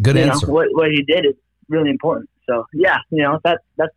good 0.00 0.16
you 0.16 0.22
answer. 0.22 0.46
Know, 0.46 0.52
what 0.52 0.68
what 0.72 0.90
he 0.90 1.02
did 1.02 1.26
is 1.26 1.34
really 1.68 1.90
important. 1.90 2.30
So 2.48 2.66
yeah, 2.72 2.98
you 3.10 3.22
know, 3.22 3.40
that's 3.42 3.62
that's 3.76 3.94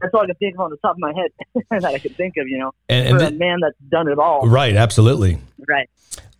that's 0.00 0.14
all 0.14 0.22
I 0.22 0.26
can 0.26 0.34
think 0.36 0.54
of 0.54 0.60
on 0.60 0.70
the 0.70 0.76
top 0.78 0.92
of 0.92 0.98
my 0.98 1.12
head 1.12 1.64
that 1.82 1.94
I 1.94 1.98
can 1.98 2.12
think 2.14 2.36
of, 2.36 2.48
you 2.48 2.58
know, 2.58 2.72
and, 2.88 3.08
and 3.08 3.18
for 3.18 3.26
a 3.26 3.30
man 3.30 3.58
that's 3.60 3.78
done 3.88 4.08
it 4.08 4.18
all. 4.18 4.48
Right, 4.48 4.76
absolutely. 4.76 5.38
Right. 5.68 5.88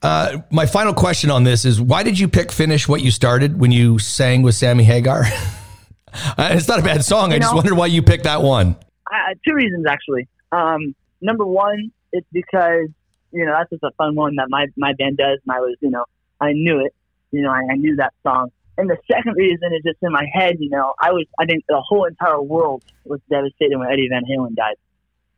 Uh, 0.00 0.38
my 0.50 0.66
final 0.66 0.94
question 0.94 1.30
on 1.30 1.42
this 1.44 1.64
is 1.64 1.80
why 1.80 2.02
did 2.02 2.18
you 2.18 2.28
pick 2.28 2.52
Finish 2.52 2.86
What 2.86 3.02
You 3.02 3.10
Started 3.10 3.58
when 3.58 3.72
you 3.72 3.98
sang 3.98 4.42
with 4.42 4.54
Sammy 4.54 4.84
Hagar? 4.84 5.24
Uh, 6.38 6.48
it's 6.52 6.66
not 6.66 6.78
a 6.78 6.82
bad 6.82 7.04
song. 7.04 7.30
You 7.30 7.36
I 7.36 7.38
just 7.38 7.54
wonder 7.54 7.74
why 7.74 7.86
you 7.86 8.02
picked 8.02 8.24
that 8.24 8.42
one. 8.42 8.76
Uh, 9.06 9.34
two 9.46 9.54
reasons, 9.54 9.84
actually. 9.86 10.26
Um, 10.50 10.94
number 11.20 11.44
one, 11.44 11.92
it's 12.12 12.26
because, 12.32 12.88
you 13.30 13.44
know, 13.44 13.52
that's 13.52 13.70
just 13.70 13.82
a 13.82 13.90
fun 13.98 14.14
one 14.14 14.36
that 14.36 14.46
my, 14.48 14.66
my 14.76 14.94
band 14.94 15.18
does. 15.18 15.38
And 15.46 15.54
I 15.54 15.60
was, 15.60 15.76
you 15.80 15.90
know, 15.90 16.06
I 16.40 16.52
knew 16.52 16.84
it. 16.84 16.94
You 17.30 17.42
know, 17.42 17.50
I, 17.50 17.60
I 17.70 17.76
knew 17.76 17.96
that 17.96 18.14
song. 18.22 18.50
And 18.78 18.88
the 18.88 18.96
second 19.10 19.34
reason 19.36 19.74
is 19.74 19.82
just 19.84 19.98
in 20.02 20.12
my 20.12 20.24
head, 20.32 20.58
you 20.60 20.70
know, 20.70 20.94
I 21.00 21.10
was, 21.10 21.26
I 21.36 21.46
think 21.46 21.64
the 21.68 21.82
whole 21.86 22.04
entire 22.04 22.40
world 22.40 22.84
was 23.04 23.20
devastated 23.28 23.76
when 23.76 23.90
Eddie 23.90 24.08
Van 24.08 24.22
Halen 24.24 24.54
died. 24.54 24.76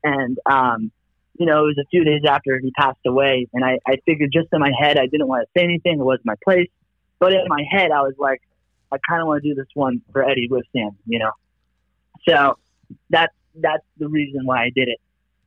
And, 0.04 0.38
um, 0.44 0.92
you 1.38 1.46
know, 1.46 1.64
it 1.64 1.68
was 1.68 1.78
a 1.78 1.88
few 1.90 2.04
days 2.04 2.20
after 2.28 2.58
he 2.58 2.70
passed 2.72 3.00
away. 3.06 3.48
And 3.54 3.64
I, 3.64 3.78
I 3.88 3.96
figured 4.04 4.30
just 4.30 4.48
in 4.52 4.60
my 4.60 4.70
head, 4.78 4.98
I 4.98 5.06
didn't 5.06 5.26
want 5.26 5.48
to 5.48 5.58
say 5.58 5.64
anything. 5.64 5.98
It 5.98 6.04
wasn't 6.04 6.26
my 6.26 6.34
place. 6.44 6.68
But 7.18 7.32
in 7.32 7.46
my 7.48 7.64
head, 7.70 7.90
I 7.92 8.02
was 8.02 8.12
like, 8.18 8.42
I 8.92 8.98
kind 9.08 9.22
of 9.22 9.28
want 9.28 9.42
to 9.42 9.48
do 9.48 9.54
this 9.54 9.68
one 9.72 10.02
for 10.12 10.22
Eddie 10.22 10.48
with 10.50 10.66
Sam, 10.76 10.90
you 11.06 11.18
know? 11.18 11.30
So 12.28 12.58
that's, 13.08 13.32
that's 13.54 13.84
the 13.96 14.08
reason 14.08 14.44
why 14.44 14.64
I 14.64 14.70
did 14.74 14.88
it. 14.88 15.00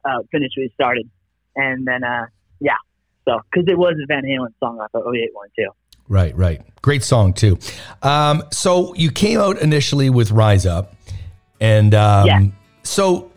Uh, 0.04 0.24
finish 0.32 0.52
what 0.58 0.64
he 0.64 0.72
started. 0.74 1.08
And 1.56 1.86
then, 1.86 2.04
uh, 2.04 2.26
yeah. 2.60 2.78
So, 3.26 3.40
cause 3.54 3.66
it 3.68 3.78
was 3.78 3.94
a 4.02 4.08
Van 4.08 4.24
Halen 4.24 4.54
song 4.60 4.80
off 4.80 4.90
of 4.96 5.04
OU812. 5.04 5.68
Right, 6.08 6.36
right. 6.36 6.62
Great 6.82 7.04
song 7.04 7.34
too. 7.34 7.58
Um, 8.02 8.44
so 8.52 8.94
you 8.96 9.12
came 9.12 9.40
out 9.40 9.62
initially 9.62 10.10
with 10.10 10.32
Rise 10.32 10.66
Up, 10.66 10.96
and 11.62 11.94
um, 11.96 12.28
yeah. 12.28 12.42
so 12.84 13.32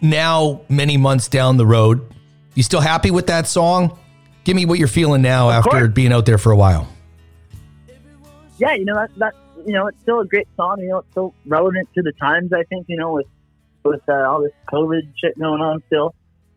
now 0.00 0.60
many 0.68 0.96
months 0.96 1.28
down 1.28 1.56
the 1.56 1.66
road, 1.66 2.14
you 2.54 2.62
still 2.62 2.80
happy 2.80 3.10
with 3.10 3.26
that 3.26 3.46
song? 3.46 3.98
Give 4.44 4.54
me 4.54 4.64
what 4.64 4.78
you're 4.78 4.88
feeling 4.88 5.22
now 5.22 5.48
of 5.48 5.56
after 5.56 5.70
course. 5.70 5.92
being 5.92 6.12
out 6.12 6.24
there 6.24 6.38
for 6.38 6.52
a 6.52 6.56
while. 6.56 6.88
Yeah, 8.58 8.74
you 8.74 8.84
know 8.84 8.94
that 8.94 9.10
that 9.16 9.34
you 9.66 9.72
know 9.72 9.88
it's 9.88 10.00
still 10.00 10.20
a 10.20 10.26
great 10.26 10.48
song. 10.56 10.80
You 10.80 10.88
know 10.88 10.98
it's 10.98 11.10
still 11.10 11.34
relevant 11.46 11.88
to 11.94 12.02
the 12.02 12.12
times. 12.12 12.52
I 12.52 12.62
think 12.64 12.86
you 12.88 12.96
know 12.96 13.12
with 13.12 13.26
with 13.84 14.02
uh, 14.08 14.28
all 14.28 14.42
this 14.42 14.52
COVID 14.72 15.02
shit 15.16 15.38
going 15.38 15.60
on 15.60 15.82
still, 15.86 16.14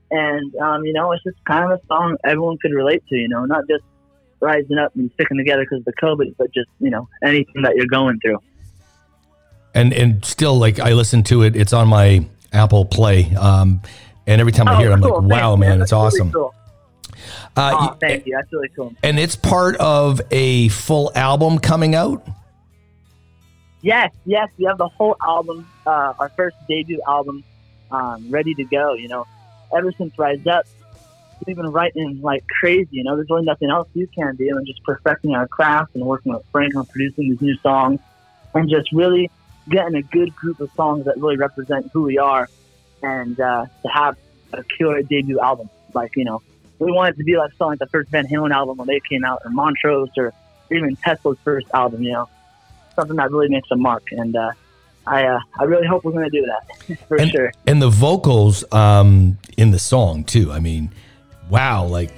and 0.09 0.55
um, 0.55 0.85
you 0.85 0.93
know 0.93 1.11
it's 1.11 1.23
just 1.23 1.43
kind 1.45 1.71
of 1.71 1.79
a 1.79 1.85
song 1.87 2.17
everyone 2.23 2.57
could 2.61 2.73
relate 2.73 3.03
to. 3.09 3.15
You 3.15 3.27
know, 3.27 3.45
not 3.45 3.67
just 3.67 3.83
rising 4.41 4.77
up 4.77 4.95
and 4.95 5.11
sticking 5.13 5.37
together 5.37 5.63
because 5.63 5.79
of 5.79 5.85
the 5.85 5.93
COVID, 5.93 6.35
but 6.37 6.53
just 6.53 6.69
you 6.79 6.89
know 6.89 7.07
anything 7.23 7.61
that 7.61 7.75
you're 7.75 7.87
going 7.87 8.19
through. 8.19 8.39
And 9.73 9.93
and 9.93 10.23
still, 10.25 10.57
like 10.57 10.79
I 10.79 10.93
listen 10.93 11.23
to 11.23 11.43
it. 11.43 11.55
It's 11.55 11.73
on 11.73 11.87
my 11.87 12.27
Apple 12.51 12.85
Play, 12.85 13.33
um, 13.35 13.81
and 14.27 14.41
every 14.41 14.51
time 14.51 14.67
oh, 14.67 14.73
I 14.73 14.77
hear 14.81 14.91
it, 14.91 14.93
I'm 14.93 15.01
cool. 15.01 15.21
like, 15.21 15.31
wow, 15.31 15.51
Thanks, 15.51 15.59
man, 15.59 15.69
man. 15.69 15.81
it's 15.81 15.93
awesome. 15.93 16.31
Really 16.31 16.33
cool. 16.33 16.55
Uh, 17.55 17.91
oh, 17.91 17.97
thank 17.99 18.25
you. 18.25 18.33
That's 18.35 18.51
really 18.51 18.69
cool. 18.69 18.93
And 19.03 19.19
it's 19.19 19.35
part 19.35 19.75
of 19.77 20.21
a 20.31 20.69
full 20.69 21.11
album 21.15 21.59
coming 21.59 21.95
out. 21.95 22.25
Yes, 23.81 24.13
yes, 24.25 24.47
we 24.57 24.65
have 24.65 24.77
the 24.77 24.87
whole 24.87 25.15
album, 25.25 25.67
uh, 25.85 26.13
our 26.19 26.29
first 26.29 26.55
debut 26.67 27.01
album, 27.07 27.43
um, 27.91 28.29
ready 28.29 28.53
to 28.53 28.63
go. 28.63 28.93
You 28.93 29.07
know, 29.07 29.25
ever 29.75 29.91
since 29.93 30.17
Rise 30.17 30.45
Up, 30.45 30.65
we've 31.45 31.55
been 31.55 31.71
writing 31.71 32.21
like 32.21 32.43
crazy. 32.59 32.89
You 32.91 33.03
know, 33.03 33.15
there's 33.15 33.29
really 33.29 33.45
nothing 33.45 33.69
else 33.69 33.87
you 33.93 34.07
can 34.07 34.35
do, 34.35 34.57
and 34.57 34.65
just 34.65 34.83
perfecting 34.83 35.35
our 35.35 35.47
craft 35.47 35.95
and 35.95 36.05
working 36.05 36.33
with 36.33 36.43
Frank 36.51 36.75
on 36.75 36.85
producing 36.85 37.29
these 37.29 37.41
new 37.41 37.57
songs, 37.57 37.99
and 38.53 38.69
just 38.69 38.91
really 38.91 39.29
getting 39.69 39.95
a 39.95 40.01
good 40.01 40.35
group 40.35 40.59
of 40.59 40.71
songs 40.75 41.05
that 41.05 41.17
really 41.17 41.37
represent 41.37 41.89
who 41.93 42.03
we 42.03 42.17
are, 42.17 42.49
and 43.01 43.39
uh, 43.39 43.65
to 43.81 43.87
have 43.87 44.17
a 44.53 44.63
killer 44.63 45.01
debut 45.01 45.39
album. 45.39 45.69
Like 45.93 46.15
you 46.15 46.25
know, 46.25 46.41
we 46.79 46.91
wanted 46.91 47.17
to 47.17 47.23
be 47.23 47.37
like 47.37 47.51
something 47.51 47.67
like 47.71 47.79
the 47.79 47.87
first 47.87 48.09
Van 48.09 48.27
Halen 48.27 48.51
album 48.51 48.77
when 48.77 48.87
they 48.87 49.01
came 49.09 49.23
out, 49.23 49.41
or 49.43 49.51
Montrose, 49.51 50.09
or 50.17 50.33
even 50.71 50.95
Tesla's 50.97 51.37
first 51.43 51.67
album. 51.73 52.03
You 52.03 52.13
know, 52.13 52.29
something 52.95 53.17
that 53.17 53.31
really 53.31 53.49
makes 53.49 53.69
a 53.71 53.75
mark, 53.75 54.11
and 54.11 54.35
uh, 54.35 54.51
I 55.05 55.25
uh, 55.25 55.39
I 55.59 55.63
really 55.63 55.87
hope 55.87 56.03
we're 56.03 56.11
going 56.11 56.29
to 56.29 56.41
do 56.41 56.45
that 56.45 56.97
for 57.07 57.17
and, 57.17 57.31
sure. 57.31 57.51
And 57.65 57.81
the 57.81 57.89
vocals 57.89 58.63
um, 58.71 59.37
in 59.57 59.71
the 59.71 59.79
song 59.79 60.23
too. 60.23 60.51
I 60.51 60.59
mean, 60.59 60.91
wow, 61.51 61.85
like. 61.85 62.09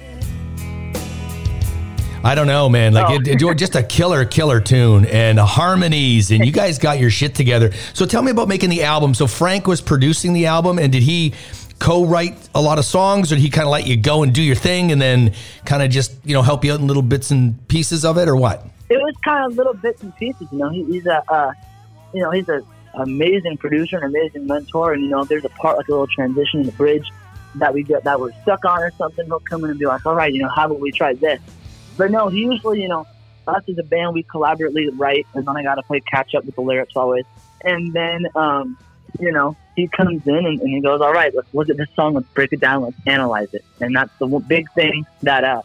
I 2.26 2.34
don't 2.34 2.46
know, 2.46 2.70
man. 2.70 2.94
Like, 2.94 3.10
Oh. 3.10 3.14
it, 3.16 3.28
it, 3.42 3.58
just 3.58 3.74
a 3.74 3.82
killer, 3.82 4.24
killer 4.24 4.58
tune 4.58 5.04
and 5.04 5.38
harmonies, 5.38 6.30
and 6.30 6.46
you 6.46 6.52
guys 6.62 6.78
got 6.78 6.98
your 6.98 7.10
shit 7.10 7.34
together. 7.34 7.72
So, 7.92 8.06
tell 8.06 8.22
me 8.22 8.30
about 8.30 8.48
making 8.48 8.70
the 8.70 8.82
album. 8.84 9.12
So, 9.12 9.26
Frank 9.26 9.66
was 9.66 9.82
producing 9.82 10.32
the 10.32 10.46
album, 10.46 10.78
and 10.78 10.90
did 10.90 11.02
he 11.02 11.34
co-write 11.80 12.48
a 12.54 12.62
lot 12.62 12.78
of 12.78 12.86
songs, 12.86 13.30
or 13.30 13.34
did 13.34 13.42
he 13.42 13.50
kind 13.50 13.66
of 13.66 13.72
let 13.72 13.86
you 13.86 13.98
go 13.98 14.22
and 14.22 14.32
do 14.32 14.40
your 14.40 14.56
thing, 14.56 14.90
and 14.90 15.02
then 15.02 15.34
kind 15.66 15.82
of 15.82 15.90
just 15.90 16.14
you 16.24 16.32
know 16.32 16.40
help 16.40 16.64
you 16.64 16.72
out 16.72 16.80
in 16.80 16.86
little 16.86 17.02
bits 17.02 17.30
and 17.30 17.68
pieces 17.68 18.06
of 18.06 18.16
it, 18.16 18.26
or 18.26 18.36
what? 18.36 18.66
it 18.90 18.98
was 18.98 19.14
kind 19.24 19.44
of 19.50 19.56
little 19.56 19.74
bits 19.74 20.02
and 20.02 20.14
pieces. 20.16 20.46
You 20.52 20.58
know, 20.58 20.68
he, 20.68 20.84
he's 20.84 21.06
a, 21.06 21.22
uh, 21.32 21.52
you 22.12 22.20
know, 22.22 22.30
he's 22.30 22.48
an 22.48 22.62
amazing 22.94 23.56
producer, 23.56 23.98
an 23.98 24.04
amazing 24.04 24.46
mentor, 24.46 24.92
and 24.94 25.02
you 25.02 25.08
know, 25.10 25.24
there's 25.24 25.44
a 25.44 25.48
part 25.50 25.76
like 25.76 25.88
a 25.88 25.90
little 25.90 26.06
transition 26.06 26.60
in 26.60 26.66
the 26.66 26.72
bridge 26.72 27.10
that 27.56 27.72
we 27.74 27.82
get 27.82 28.04
that 28.04 28.20
we're 28.20 28.32
stuck 28.42 28.64
on 28.64 28.82
or 28.82 28.90
something, 28.92 29.24
he'll 29.26 29.40
come 29.40 29.64
in 29.64 29.70
and 29.70 29.78
be 29.78 29.86
like, 29.86 30.04
"All 30.06 30.14
right, 30.14 30.32
you 30.32 30.42
know, 30.42 30.48
how 30.48 30.66
about 30.66 30.80
we 30.80 30.92
try 30.92 31.14
this?" 31.14 31.40
But 31.96 32.10
no, 32.10 32.28
he 32.28 32.40
usually, 32.40 32.82
you 32.82 32.88
know, 32.88 33.06
us 33.46 33.62
as 33.68 33.78
a 33.78 33.82
band, 33.82 34.14
we 34.14 34.22
collaboratively 34.24 34.90
write, 34.96 35.26
and 35.34 35.46
then 35.46 35.56
I 35.56 35.62
got 35.62 35.76
to 35.76 35.82
play 35.82 36.00
catch 36.00 36.34
up 36.34 36.44
with 36.44 36.54
the 36.54 36.62
lyrics 36.62 36.94
always, 36.96 37.24
and 37.62 37.92
then, 37.92 38.26
um, 38.34 38.78
you 39.20 39.32
know, 39.32 39.56
he 39.76 39.88
comes 39.88 40.26
in 40.26 40.34
and, 40.34 40.60
and 40.60 40.68
he 40.68 40.80
goes, 40.80 41.00
"All 41.00 41.12
right, 41.12 41.34
let's 41.34 41.52
look 41.54 41.68
at 41.68 41.76
this 41.76 41.88
song, 41.94 42.14
let's 42.14 42.28
break 42.28 42.52
it 42.52 42.60
down, 42.60 42.82
let's 42.82 42.96
analyze 43.06 43.52
it," 43.52 43.64
and 43.80 43.94
that's 43.94 44.12
the 44.18 44.26
big 44.26 44.70
thing 44.72 45.06
that 45.22 45.44
uh, 45.44 45.62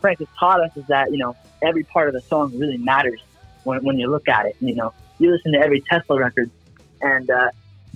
Frank 0.00 0.18
has 0.18 0.28
taught 0.38 0.60
us 0.60 0.76
is 0.76 0.86
that 0.86 1.12
you 1.12 1.18
know 1.18 1.36
every 1.62 1.84
part 1.84 2.08
of 2.08 2.14
the 2.14 2.20
song 2.22 2.52
really 2.58 2.78
matters 2.78 3.20
when, 3.64 3.82
when 3.84 3.98
you 3.98 4.10
look 4.10 4.28
at 4.28 4.46
it. 4.46 4.56
You 4.60 4.74
know, 4.74 4.92
you 5.18 5.30
listen 5.30 5.52
to 5.52 5.58
every 5.58 5.80
Tesla 5.80 6.18
record, 6.18 6.50
and 7.00 7.30
uh, 7.30 7.50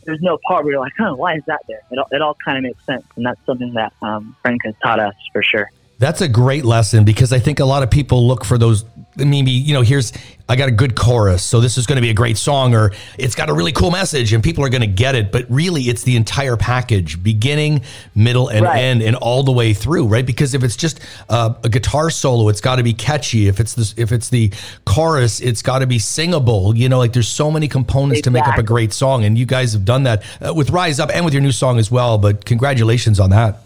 there's 0.06 0.22
no 0.22 0.38
part 0.46 0.64
where 0.64 0.72
you're 0.72 0.80
like, 0.80 0.92
"Huh, 0.96 1.14
why 1.14 1.34
is 1.34 1.42
that 1.46 1.60
there?" 1.68 1.82
It 1.90 1.98
all, 1.98 2.06
it 2.10 2.22
all 2.22 2.36
kind 2.44 2.56
of 2.56 2.62
makes 2.62 2.84
sense, 2.86 3.04
and 3.16 3.26
that's 3.26 3.44
something 3.44 3.74
that 3.74 3.92
um, 4.02 4.36
Frank 4.42 4.62
has 4.64 4.74
taught 4.82 5.00
us 5.00 5.14
for 5.32 5.42
sure. 5.42 5.70
That's 5.98 6.20
a 6.20 6.28
great 6.28 6.64
lesson 6.64 7.04
because 7.04 7.32
I 7.32 7.38
think 7.38 7.60
a 7.60 7.64
lot 7.64 7.82
of 7.82 7.90
people 7.90 8.26
look 8.26 8.44
for 8.44 8.58
those. 8.58 8.84
Maybe 9.16 9.50
you 9.50 9.72
know, 9.74 9.82
here's 9.82 10.12
I 10.48 10.54
got 10.54 10.68
a 10.68 10.72
good 10.72 10.94
chorus, 10.94 11.42
so 11.42 11.60
this 11.60 11.76
is 11.76 11.86
going 11.86 11.96
to 11.96 12.02
be 12.02 12.10
a 12.10 12.14
great 12.14 12.36
song, 12.38 12.74
or 12.74 12.92
it's 13.18 13.34
got 13.34 13.48
a 13.48 13.54
really 13.54 13.72
cool 13.72 13.90
message, 13.90 14.32
and 14.32 14.44
people 14.44 14.62
are 14.64 14.68
going 14.68 14.82
to 14.82 14.86
get 14.86 15.14
it. 15.16 15.32
But 15.32 15.46
really, 15.48 15.82
it's 15.84 16.04
the 16.04 16.14
entire 16.14 16.56
package, 16.56 17.20
beginning, 17.22 17.82
middle, 18.14 18.48
and 18.48 18.64
Right. 18.64 18.78
end, 18.84 19.02
and 19.02 19.16
all 19.16 19.42
the 19.42 19.50
way 19.52 19.74
through, 19.74 20.06
right? 20.06 20.24
Because 20.24 20.54
if 20.54 20.62
it's 20.62 20.76
just 20.76 21.00
uh, 21.28 21.54
a 21.64 21.68
guitar 21.68 22.10
solo, 22.10 22.48
it's 22.48 22.60
got 22.60 22.76
to 22.76 22.82
be 22.84 22.92
catchy. 22.92 23.48
If 23.48 23.58
it's 23.58 23.74
the 23.74 24.00
if 24.00 24.12
it's 24.12 24.28
the 24.28 24.52
chorus, 24.84 25.40
it's 25.40 25.62
got 25.62 25.80
to 25.80 25.86
be 25.86 25.98
singable. 25.98 26.76
You 26.76 26.88
know, 26.88 26.98
like 26.98 27.12
there's 27.12 27.28
so 27.28 27.50
many 27.50 27.66
components 27.66 28.20
to 28.22 28.30
make 28.30 28.46
up 28.46 28.58
a 28.58 28.62
great 28.62 28.92
song, 28.92 29.24
and 29.24 29.36
you 29.36 29.46
guys 29.46 29.72
have 29.72 29.84
done 29.84 30.04
that 30.04 30.22
uh, 30.40 30.54
with 30.54 30.70
Rise 30.70 31.00
Up 31.00 31.10
and 31.12 31.24
with 31.24 31.34
your 31.34 31.42
new 31.42 31.52
song 31.52 31.78
as 31.78 31.90
well. 31.90 32.18
But 32.18 32.44
congratulations 32.44 33.18
on 33.18 33.30
that. 33.30 33.62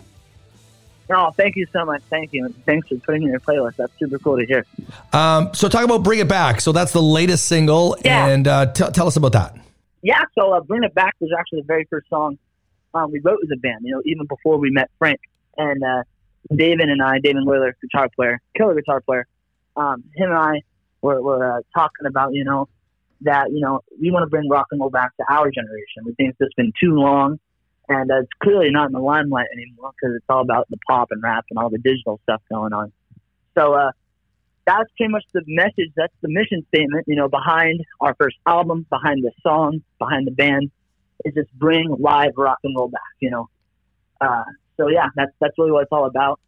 Oh, 1.13 1.33
thank 1.37 1.57
you 1.57 1.67
so 1.73 1.85
much. 1.85 2.03
Thank 2.09 2.33
you. 2.33 2.55
Thanks 2.67 2.89
for 2.89 2.97
putting 2.97 3.23
in 3.23 3.31
your 3.31 3.41
playlist. 3.41 3.77
That's 3.77 3.93
super 3.99 4.19
cool 4.19 4.39
to 4.39 4.47
hear. 4.47 4.65
Um, 5.13 5.51
so 5.53 5.69
talk 5.69 5.85
about 5.85 6.03
Bring 6.05 6.21
It 6.21 6.29
Back. 6.29 6.61
So 6.61 6.71
that's 6.73 6.93
the 6.93 7.03
latest 7.03 7.47
single, 7.47 7.97
Yeah. 8.05 8.27
and 8.29 8.47
uh, 8.47 8.67
t- 8.73 8.91
tell 8.93 9.07
us 9.09 9.17
about 9.17 9.33
that. 9.33 9.57
Yeah, 10.03 10.23
so 10.39 10.53
uh, 10.53 10.61
Bring 10.61 10.85
It 10.85 10.95
Back 10.95 11.15
was 11.21 11.31
actually 11.39 11.63
the 11.63 11.67
very 11.67 11.85
first 11.91 12.09
song 12.09 12.39
um, 12.95 13.11
we 13.13 13.21
wrote 13.21 13.39
as 13.43 13.51
a 13.53 13.57
band, 13.57 13.81
you 13.83 13.93
know, 13.93 14.03
even 14.05 14.27
before 14.27 14.59
we 14.59 14.71
met 14.71 14.91
Frank. 14.99 15.21
And 15.57 15.83
uh, 15.83 16.03
David 16.55 16.89
and 16.89 17.03
I, 17.03 17.19
David 17.19 17.45
Whaler, 17.45 17.77
guitar 17.81 18.09
player, 18.15 18.41
killer 18.57 18.75
guitar 18.75 19.01
player, 19.01 19.27
um, 19.77 20.05
him 20.17 20.31
and 20.31 20.39
I 20.39 20.63
were, 21.03 21.21
were 21.23 21.59
uh, 21.59 21.61
talking 21.75 22.07
about, 22.07 22.35
you 22.35 22.45
know, 22.45 22.69
that, 23.23 23.51
you 23.53 23.61
know, 23.61 23.81
we 24.01 24.11
want 24.11 24.23
to 24.23 24.29
bring 24.29 24.49
rock 24.49 24.67
and 24.71 24.81
roll 24.81 24.91
back 24.91 25.15
to 25.19 25.25
our 25.29 25.51
generation. 25.51 26.05
We 26.05 26.15
think 26.15 26.31
it's 26.31 26.39
just 26.39 26.57
been 26.57 26.73
too 26.81 26.95
long, 26.95 27.39
and 27.91 28.11
uh, 28.11 28.21
it's 28.21 28.31
clearly 28.41 28.71
not 28.71 28.87
in 28.87 28.93
the 28.93 29.01
limelight 29.01 29.49
anymore 29.53 29.91
because 30.01 30.15
it's 30.17 30.25
all 30.29 30.41
about 30.41 30.71
the 30.71 30.79
pop 30.89 31.09
and 31.11 31.23
rap 31.23 31.45
and 31.51 31.59
all 31.59 31.69
the 31.69 31.79
digital 31.79 32.21
stuff 32.23 32.41
going 32.49 32.73
on. 32.73 32.93
So, 33.59 33.75
uh, 33.75 33.91
that's 34.67 34.89
pretty 34.97 35.11
much 35.11 35.25
the 35.35 35.43
message. 35.49 35.91
That's 35.97 36.15
the 36.21 36.29
mission 36.29 36.65
statement, 36.69 37.07
you 37.09 37.17
know, 37.17 37.29
behind 37.29 37.85
our 38.01 38.15
first 38.15 38.37
album, 38.47 38.87
behind 38.89 39.25
the 39.25 39.33
song, 39.43 39.83
behind 39.99 40.29
the 40.29 40.31
band, 40.31 40.71
is 41.25 41.35
just 41.35 41.53
bring 41.55 41.97
live 41.99 42.33
rock 42.37 42.59
and 42.63 42.77
roll 42.77 42.89
back, 42.89 43.01
you 43.19 43.31
know. 43.31 43.49
Uh, 44.21 44.45
so 44.77 44.89
yeah, 44.89 45.09
that's 45.17 45.33
that's 45.41 45.55
really 45.59 45.73
what 45.73 45.83
it's 45.83 45.93
all 45.93 46.07
about. 46.07 46.39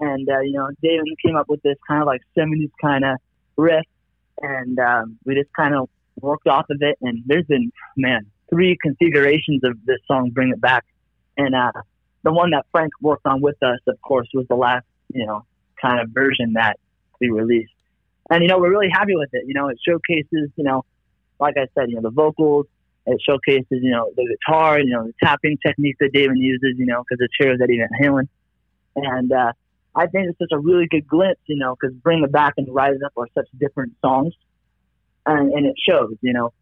And 0.00 0.28
uh, 0.28 0.40
you 0.40 0.54
know, 0.54 0.68
David 0.82 1.06
came 1.24 1.36
up 1.36 1.48
with 1.48 1.62
this 1.62 1.76
kind 1.86 2.02
of 2.02 2.06
like 2.06 2.22
'70s 2.36 2.70
kind 2.82 3.04
of 3.04 3.18
riff, 3.56 3.84
and 4.42 4.78
um, 4.80 5.18
we 5.24 5.34
just 5.34 5.52
kind 5.54 5.74
of 5.74 5.88
worked 6.20 6.48
off 6.48 6.66
of 6.70 6.78
it. 6.80 6.98
And 7.00 7.22
there's 7.26 7.46
been 7.46 7.70
man 7.96 8.26
three 8.50 8.76
configurations 8.80 9.62
of 9.64 9.78
this 9.84 9.98
song, 10.06 10.30
"Bring 10.30 10.50
It 10.50 10.60
Back," 10.60 10.84
and 11.36 11.54
uh, 11.54 11.72
the 12.22 12.32
one 12.32 12.50
that 12.50 12.66
Frank 12.72 12.92
worked 13.00 13.26
on 13.26 13.40
with 13.40 13.62
us, 13.62 13.78
of 13.86 14.00
course, 14.02 14.28
was 14.34 14.46
the 14.48 14.56
last 14.56 14.86
you 15.12 15.26
know 15.26 15.44
kind 15.80 16.00
of 16.00 16.10
version 16.10 16.54
that 16.54 16.78
we 17.20 17.30
released. 17.30 17.72
And 18.30 18.42
you 18.42 18.48
know, 18.48 18.58
we're 18.58 18.70
really 18.70 18.90
happy 18.90 19.16
with 19.16 19.30
it. 19.32 19.44
You 19.46 19.54
know, 19.54 19.68
it 19.68 19.78
showcases 19.86 20.50
you 20.56 20.64
know, 20.64 20.84
like 21.38 21.56
I 21.56 21.66
said, 21.74 21.90
you 21.90 21.96
know, 21.96 22.02
the 22.02 22.10
vocals. 22.10 22.66
It 23.10 23.22
showcases, 23.26 23.64
you 23.70 23.90
know, 23.90 24.12
the 24.16 24.36
guitar, 24.36 24.78
you 24.78 24.92
know, 24.92 25.06
the 25.06 25.14
tapping 25.22 25.56
technique 25.66 25.96
that 25.98 26.12
David 26.12 26.36
uses, 26.36 26.74
you 26.76 26.84
know, 26.84 27.02
because 27.02 27.24
it's 27.24 27.32
heroes 27.38 27.58
Eddie 27.62 27.78
Van 27.78 27.88
Halen. 27.98 28.28
And 28.96 29.32
uh, 29.32 29.52
I 29.94 30.06
think 30.06 30.28
it's 30.28 30.38
just 30.38 30.52
a 30.52 30.58
really 30.58 30.86
good 30.86 31.06
glimpse, 31.06 31.40
you 31.46 31.56
know, 31.56 31.74
because 31.74 31.96
Bring 31.96 32.22
It 32.22 32.30
Back 32.30 32.54
and 32.56 32.72
Rise 32.72 32.98
Up 33.04 33.12
are 33.16 33.26
such 33.34 33.48
different 33.58 33.94
songs, 34.00 34.34
and, 35.26 35.52
and 35.52 35.66
it 35.66 35.74
shows, 35.88 36.14
you 36.20 36.32
know. 36.32 36.52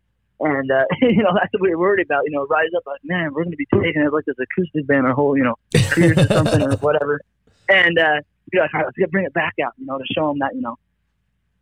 And 0.41 0.71
uh, 0.71 0.85
you 1.03 1.23
know 1.23 1.31
that's 1.35 1.53
what 1.53 1.63
we 1.63 1.71
were 1.71 1.79
worried 1.79 2.05
about. 2.05 2.25
You 2.27 2.33
know, 2.33 2.47
Rise 2.47 2.69
Up, 2.77 2.83
like 2.87 3.01
man, 3.05 3.33
we're 3.33 3.45
going 3.45 3.53
to 3.53 3.57
be 3.57 3.67
taking 3.75 4.03
it 4.03 4.13
like 4.13 4.25
this 4.27 4.37
acoustic 4.39 4.87
band 4.87 5.07
our 5.07 5.13
whole, 5.15 5.37
you 5.37 5.45
know, 5.45 5.55
careers 5.91 6.19
or 6.19 6.27
something 6.27 6.63
or 6.63 6.77
whatever. 6.77 7.21
And 7.69 7.99
uh, 7.99 8.21
you're 8.53 8.63
like, 8.63 8.75
all 8.75 8.81
right, 8.81 8.87
let's 8.87 8.97
get 8.99 9.11
Bring 9.11 9.25
It 9.27 9.33
Back 9.33 9.55
out, 9.65 9.73
you 9.79 9.87
know, 9.87 9.99
to 9.99 10.05
show 10.15 10.29
them 10.29 10.39
that 10.41 10.55
you 10.55 10.61
know 10.61 10.77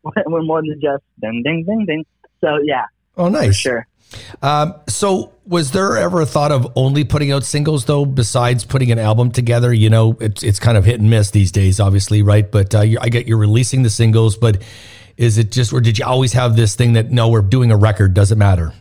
we're 0.26 0.43
more 0.43 0.61
than 0.62 0.81
just 0.81 1.02
ding 1.21 1.43
ding 1.45 1.64
ding 1.64 1.87
ding. 1.87 2.04
So 2.40 2.59
yeah, 2.64 2.85
Oh, 3.16 3.26
for 3.26 3.31
nice. 3.31 3.57
sure. 3.57 3.87
Um, 4.43 4.75
so, 4.88 5.33
was 5.47 5.73
there 5.73 5.97
ever 5.97 6.21
a 6.21 6.26
thought 6.26 6.52
of 6.52 6.71
only 6.76 7.04
putting 7.04 7.33
out 7.33 7.43
singles 7.43 7.85
though, 7.87 8.04
besides 8.04 8.64
putting 8.64 8.93
an 8.93 8.99
album 8.99 9.31
together? 9.33 9.73
You 9.73 9.90
know, 9.90 10.16
it's 10.21 10.43
it's 10.43 10.59
kind 10.61 10.76
of 10.76 10.85
hit 10.85 11.00
and 11.00 11.11
miss 11.11 11.31
these 11.31 11.50
days, 11.50 11.81
obviously, 11.81 12.23
right? 12.23 12.49
But 12.49 12.75
uh, 12.75 12.81
you 12.83 12.99
I 13.00 13.09
get 13.09 13.26
you're 13.26 13.38
releasing 13.38 13.83
the 13.83 13.90
singles, 13.90 14.37
but 14.37 14.62
is 15.16 15.38
it 15.38 15.50
just, 15.52 15.73
or 15.73 15.80
did 15.80 15.99
you 15.99 16.04
always 16.04 16.33
have 16.33 16.56
this 16.56 16.75
thing 16.75 16.94
that 16.94 17.11
no, 17.11 17.28
we're 17.28 17.42
doing 17.42 17.71
a 17.71 17.76
record, 17.76 18.14
doesn't 18.14 18.38
matter? 18.38 18.73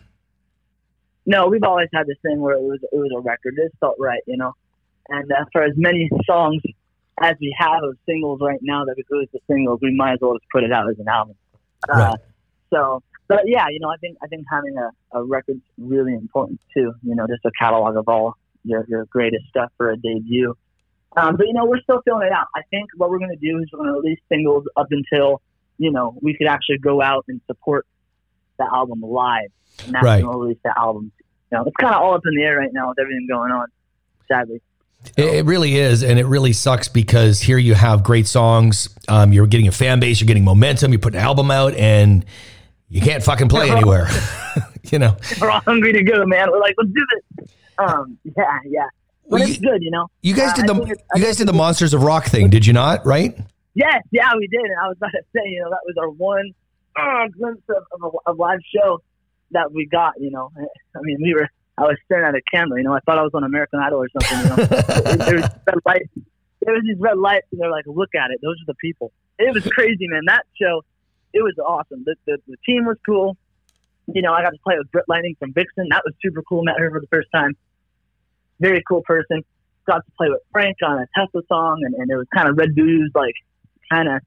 No, 1.25 1.48
we've 1.48 1.63
always 1.63 1.90
had 1.94 2.08
this 2.08 2.18
thing 2.22 2.42
where 2.42 2.56
it 2.56 2.62
was 2.62 2.80
it 2.84 2.98
was 2.98 3.12
a 3.16 3.20
record. 3.20 3.56
This 3.56 3.72
felt 3.80 3.96
right, 4.00 4.22
you 4.28 4.38
know. 4.38 4.54
And 5.10 5.32
uh, 5.32 5.46
for 5.52 5.63
as 5.63 5.74
many 5.75 6.10
songs 6.25 6.62
as 7.22 7.36
we 7.40 7.56
have 7.58 7.84
of 7.84 7.98
singles 8.06 8.40
right 8.42 8.60
now 8.62 8.86
that 8.86 8.96
we 8.98 9.04
released 9.10 9.34
as 9.36 9.42
singles, 9.48 9.80
we 9.82 9.96
might 9.96 10.13
as 10.13 10.20
well 10.22 10.34
just 10.34 10.50
put 10.52 10.63
it 10.63 10.72
out 10.72 10.90
as 10.90 11.00
an 11.00 11.08
album. 11.08 11.36
Uh, 11.90 11.98
Right. 11.98 12.20
So, 12.74 13.04
but 13.28 13.42
yeah, 13.46 13.68
you 13.70 13.80
know, 13.80 13.90
I 13.90 13.98
think 13.98 14.18
I 14.24 14.28
think 14.28 14.46
having 14.52 14.75
a, 14.78 14.90
a 15.18 15.24
record's 15.24 15.62
really 15.78 16.13
important 16.13 16.60
too. 16.75 16.94
You 17.04 17.16
know, 17.16 17.28
just 17.28 17.46
a 17.46 17.52
catalog 17.58 17.96
of 17.96 18.08
all 18.08 18.36
your 18.63 18.86
your 18.90 19.06
greatest 19.06 19.46
stuff 19.48 19.72
for 19.78 19.92
a 19.92 19.98
debut. 19.98 20.56
Um, 21.16 21.38
but 21.38 21.48
you 21.48 21.54
know, 21.54 21.66
we're 21.66 21.82
still 21.82 22.02
filling 22.04 22.28
it 22.28 22.34
out. 22.34 22.48
I 22.56 22.62
think 22.72 22.90
what 22.98 23.10
we're 23.10 23.20
going 23.20 23.30
to 23.30 23.36
do 23.36 23.60
is 23.60 23.70
we're 23.72 23.80
going 23.80 23.94
to 23.94 24.00
release 24.02 24.20
singles 24.28 24.66
up 24.75 24.88
until 24.90 25.42
you 25.77 25.92
know 25.92 26.15
we 26.22 26.36
could 26.36 26.48
actually 26.48 26.77
go 26.80 27.01
out 27.01 27.25
and 27.27 27.42
support 27.48 27.86
the 28.58 28.65
album 28.72 29.01
live, 29.01 29.50
and 29.86 29.96
Right. 30.01 30.24
release 30.24 30.58
the 30.63 30.74
album. 30.77 31.12
You 31.51 31.58
know, 31.58 31.63
it's 31.65 31.75
kind 31.77 31.94
of 31.94 32.01
all 32.01 32.13
up 32.15 32.22
in 32.25 32.36
the 32.36 32.44
air 32.44 32.58
right 32.58 32.70
now 32.74 32.89
with 32.89 33.00
everything 33.00 33.27
going 33.30 33.51
on. 33.51 33.68
Sadly. 34.27 34.62
It, 35.18 35.25
it 35.25 35.46
really 35.46 35.75
is, 35.75 36.01
and 36.03 36.18
it 36.18 36.25
really 36.27 36.53
sucks 36.53 36.88
because 36.88 37.42
here 37.42 37.58
you 37.58 37.74
have 37.74 38.03
great 38.03 38.25
songs. 38.27 38.88
Um, 39.10 39.34
you're 39.34 39.48
getting 39.48 39.68
a 39.68 39.72
fan 39.72 40.00
base, 40.00 40.22
you're 40.22 40.27
getting 40.27 40.46
momentum, 40.46 40.92
you 40.94 41.00
put 41.00 41.13
an 41.13 41.20
album 41.20 41.51
out, 41.51 41.74
and 41.75 42.25
you 42.89 43.01
can't 43.01 43.22
fucking 43.22 43.50
play 43.50 43.70
anywhere. 43.70 44.08
you 44.92 45.00
know, 45.00 45.18
We're 45.42 45.51
all 45.51 45.60
hungry 45.62 45.92
to 45.94 46.03
go, 46.03 46.25
man. 46.25 46.50
We're 46.51 46.60
like, 46.62 46.75
let's 46.77 46.92
do 46.92 47.06
this. 47.38 47.50
Um, 47.80 48.18
yeah, 48.24 48.60
yeah. 48.65 48.86
But 49.30 49.32
Well, 49.39 49.42
it's 49.44 49.60
you- 49.60 49.70
good, 49.70 49.84
you 49.84 49.92
know. 49.92 50.08
you 50.22 50.34
guys 50.36 50.51
Uh, 50.51 50.56
did 50.56 50.68
the 50.68 50.82
it's- 50.84 50.98
you 51.15 51.24
guys 51.24 51.36
did 51.38 51.48
the 51.50 51.53
Monsters 51.53 51.94
of 51.94 52.01
Rock 52.03 52.25
thing, 52.25 52.50
did 52.50 52.65
you 52.65 52.72
not? 52.74 53.06
Right? 53.06 53.38
Yes, 53.75 54.03
yeah, 54.12 54.32
we 54.38 54.48
did. 54.48 54.62
And 54.62 54.80
I 54.80 54.88
was 54.88 54.98
about 54.98 55.12
to 55.12 55.24
say, 55.36 55.50
you 55.50 55.62
know, 55.62 55.70
that 55.70 55.82
was 55.86 55.96
our 55.98 56.10
one 56.10 56.51
uh, 56.96 57.27
glimpse 57.30 57.63
of, 57.70 57.84
of 57.92 58.13
a, 58.13 58.32
a 58.32 58.34
live 58.34 58.60
show. 58.74 59.00
that 59.51 59.72
we 59.72 59.86
got. 59.86 60.13
You 60.20 60.32
know, 60.32 60.51
I 60.96 61.00
mean, 61.01 61.18
we 61.22 61.34
were. 61.34 61.48
I 61.75 61.84
was 61.84 61.98
staring 62.06 62.27
at 62.27 62.36
a 62.36 62.42
camera. 62.53 62.80
You 62.80 62.86
know, 62.86 62.94
I 62.94 63.00
thought 63.00 63.18
I 63.18 63.24
was 63.24 63.32
on 63.34 63.44
American 63.44 63.80
Idol 63.80 64.03
or 64.03 64.10
something. 64.10 64.38
You 64.38 64.50
know, 64.50 65.25
there 65.25 65.36
was 65.38 65.50
red 65.65 65.80
light. 65.86 66.10
There 66.62 66.74
was 66.75 66.84
these 66.84 67.00
red 67.00 67.18
lights, 67.18 67.48
and 67.51 67.60
they're 67.60 67.72
like, 67.72 67.86
"Look 67.88 68.13
at 68.13 68.30
it. 68.30 68.39
Those 68.44 68.58
are 68.62 68.68
the 68.68 68.75
people." 68.75 69.12
It 69.39 69.53
was 69.53 69.65
crazy, 69.68 70.08
man. 70.08 70.22
That 70.27 70.46
show, 70.62 70.84
it 71.34 71.42
was 71.42 71.56
awesome. 71.58 72.03
The, 72.06 72.15
the, 72.27 72.38
the 72.48 72.58
team 72.65 72.86
was 72.86 72.98
cool. 73.06 73.38
You 74.13 74.22
know, 74.22 74.34
I 74.34 74.44
got 74.44 74.51
to 74.51 74.60
play 74.63 74.75
with 74.77 74.92
Britt 74.92 75.06
Lightning 75.08 75.36
from 75.39 75.53
Vixen. 75.53 75.88
That 75.89 76.03
was 76.06 76.13
super 76.22 76.44
cool. 76.44 76.63
Met 76.63 76.75
her 76.77 76.92
for 76.92 77.00
the 77.00 77.08
first 77.08 77.30
time. 77.34 77.56
Very 78.60 78.84
cool 78.88 79.01
person. 79.01 79.44
Got 79.88 80.06
to 80.06 80.12
play 80.15 80.30
with 80.30 80.42
Frank 80.51 80.77
on 80.86 81.00
a 81.00 81.08
Tesla 81.18 81.42
song, 81.48 81.82
and, 81.84 81.96
and 81.96 82.12
it 82.12 82.15
was 82.15 82.27
kind 82.34 82.48
of 82.48 82.58
Red 82.58 82.75
Voodoo's 82.75 83.12
like 83.15 83.34
kind 83.94 84.10
of 84.10 84.22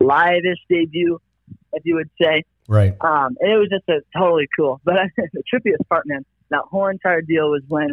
live-ish 0.00 0.58
debut, 0.68 1.20
if 1.72 1.82
you 1.84 1.96
would 1.96 2.10
say. 2.20 2.44
Right. 2.68 2.94
Um, 3.00 3.36
and 3.40 3.52
it 3.52 3.56
was 3.56 3.68
just 3.70 3.88
a 3.88 4.00
totally 4.18 4.48
cool. 4.56 4.80
But 4.84 4.94
the 5.16 5.42
trippiest 5.52 5.86
part, 5.88 6.06
man, 6.06 6.24
that 6.50 6.62
whole 6.70 6.88
entire 6.88 7.22
deal 7.22 7.50
was 7.50 7.62
when 7.68 7.88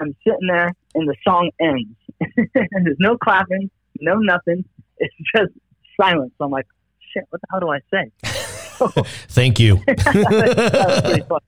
I'm 0.00 0.14
sitting 0.24 0.48
there 0.48 0.72
and 0.94 1.08
the 1.08 1.16
song 1.26 1.50
ends, 1.60 1.96
and 2.20 2.48
there's 2.84 2.96
no 2.98 3.16
clapping, 3.16 3.70
no 4.00 4.16
nothing. 4.16 4.64
It's 4.98 5.14
just 5.34 5.52
silence. 6.00 6.32
So 6.38 6.44
I'm 6.44 6.50
like, 6.50 6.66
shit, 7.12 7.24
what 7.30 7.40
the 7.40 7.46
hell 7.50 7.60
do 7.60 7.68
I 7.68 7.80
say? 7.90 9.02
Thank 9.28 9.58
you. 9.58 9.76
that 9.86 10.86
was 10.86 11.00
pretty 11.02 11.22
fun. 11.22 11.40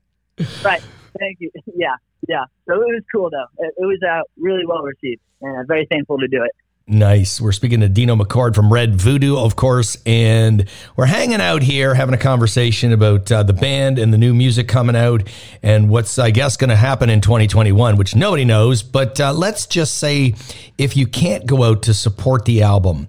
Right. 0.64 0.82
Thank 1.18 1.38
you. 1.40 1.50
Yeah. 1.74 1.96
Yeah. 2.28 2.44
So 2.66 2.74
it 2.74 2.78
was 2.78 3.02
cool 3.12 3.30
though. 3.30 3.46
It, 3.58 3.74
it 3.76 3.84
was 3.84 3.98
uh, 4.08 4.22
really 4.36 4.66
well 4.66 4.82
received, 4.82 5.20
and 5.42 5.58
I'm 5.58 5.66
very 5.66 5.86
thankful 5.90 6.18
to 6.18 6.28
do 6.28 6.42
it. 6.42 6.50
Nice. 6.90 7.40
We're 7.40 7.52
speaking 7.52 7.78
to 7.82 7.88
Dino 7.88 8.16
McCord 8.16 8.56
from 8.56 8.72
Red 8.72 8.96
Voodoo, 8.96 9.36
of 9.36 9.54
course, 9.54 9.96
and 10.04 10.68
we're 10.96 11.06
hanging 11.06 11.40
out 11.40 11.62
here 11.62 11.94
having 11.94 12.16
a 12.16 12.18
conversation 12.18 12.92
about 12.92 13.30
uh, 13.30 13.44
the 13.44 13.52
band 13.52 14.00
and 14.00 14.12
the 14.12 14.18
new 14.18 14.34
music 14.34 14.66
coming 14.66 14.96
out 14.96 15.22
and 15.62 15.88
what's, 15.88 16.18
I 16.18 16.32
guess, 16.32 16.56
going 16.56 16.70
to 16.70 16.74
happen 16.74 17.08
in 17.08 17.20
2021, 17.20 17.96
which 17.96 18.16
nobody 18.16 18.44
knows. 18.44 18.82
But 18.82 19.20
uh, 19.20 19.32
let's 19.32 19.66
just 19.66 19.98
say 19.98 20.34
if 20.78 20.96
you 20.96 21.06
can't 21.06 21.46
go 21.46 21.62
out 21.62 21.84
to 21.84 21.94
support 21.94 22.44
the 22.44 22.62
album, 22.62 23.06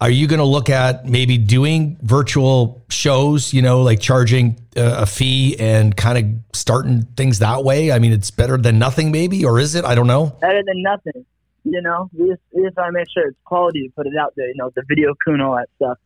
are 0.00 0.10
you 0.10 0.26
going 0.26 0.40
to 0.40 0.44
look 0.44 0.68
at 0.68 1.06
maybe 1.06 1.38
doing 1.38 1.96
virtual 2.02 2.84
shows, 2.90 3.54
you 3.54 3.62
know, 3.62 3.82
like 3.82 4.00
charging 4.00 4.58
uh, 4.76 4.96
a 5.02 5.06
fee 5.06 5.54
and 5.60 5.96
kind 5.96 6.18
of 6.18 6.56
starting 6.56 7.02
things 7.16 7.38
that 7.38 7.62
way? 7.62 7.92
I 7.92 8.00
mean, 8.00 8.10
it's 8.12 8.32
better 8.32 8.56
than 8.56 8.80
nothing, 8.80 9.12
maybe, 9.12 9.44
or 9.44 9.60
is 9.60 9.76
it? 9.76 9.84
I 9.84 9.94
don't 9.94 10.08
know. 10.08 10.36
Better 10.40 10.64
than 10.66 10.82
nothing. 10.82 11.24
You 11.64 11.80
know, 11.80 12.10
we 12.12 12.28
just, 12.28 12.42
we 12.52 12.62
just 12.62 12.76
want 12.76 12.88
to 12.88 12.92
make 12.92 13.08
sure 13.10 13.28
it's 13.28 13.38
quality 13.44 13.88
to 13.88 13.92
put 13.94 14.06
it 14.06 14.16
out 14.20 14.34
there, 14.36 14.48
you 14.48 14.54
know, 14.56 14.70
the 14.74 14.82
video 14.86 15.14
coon, 15.24 15.40
all 15.40 15.56
that 15.56 15.68
stuff. 15.76 15.98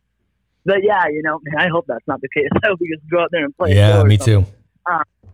But 0.65 0.83
yeah, 0.83 1.07
you 1.07 1.21
know, 1.21 1.39
I 1.57 1.67
hope 1.67 1.85
that's 1.87 2.07
not 2.07 2.21
the 2.21 2.29
case. 2.29 2.47
I 2.63 2.67
hope 2.67 2.79
we 2.79 2.89
just 2.93 3.07
go 3.09 3.19
out 3.19 3.29
there 3.31 3.43
and 3.43 3.55
play. 3.55 3.75
Yeah, 3.75 4.03
me 4.03 4.17
too. 4.17 4.45
Uh, 4.85 5.03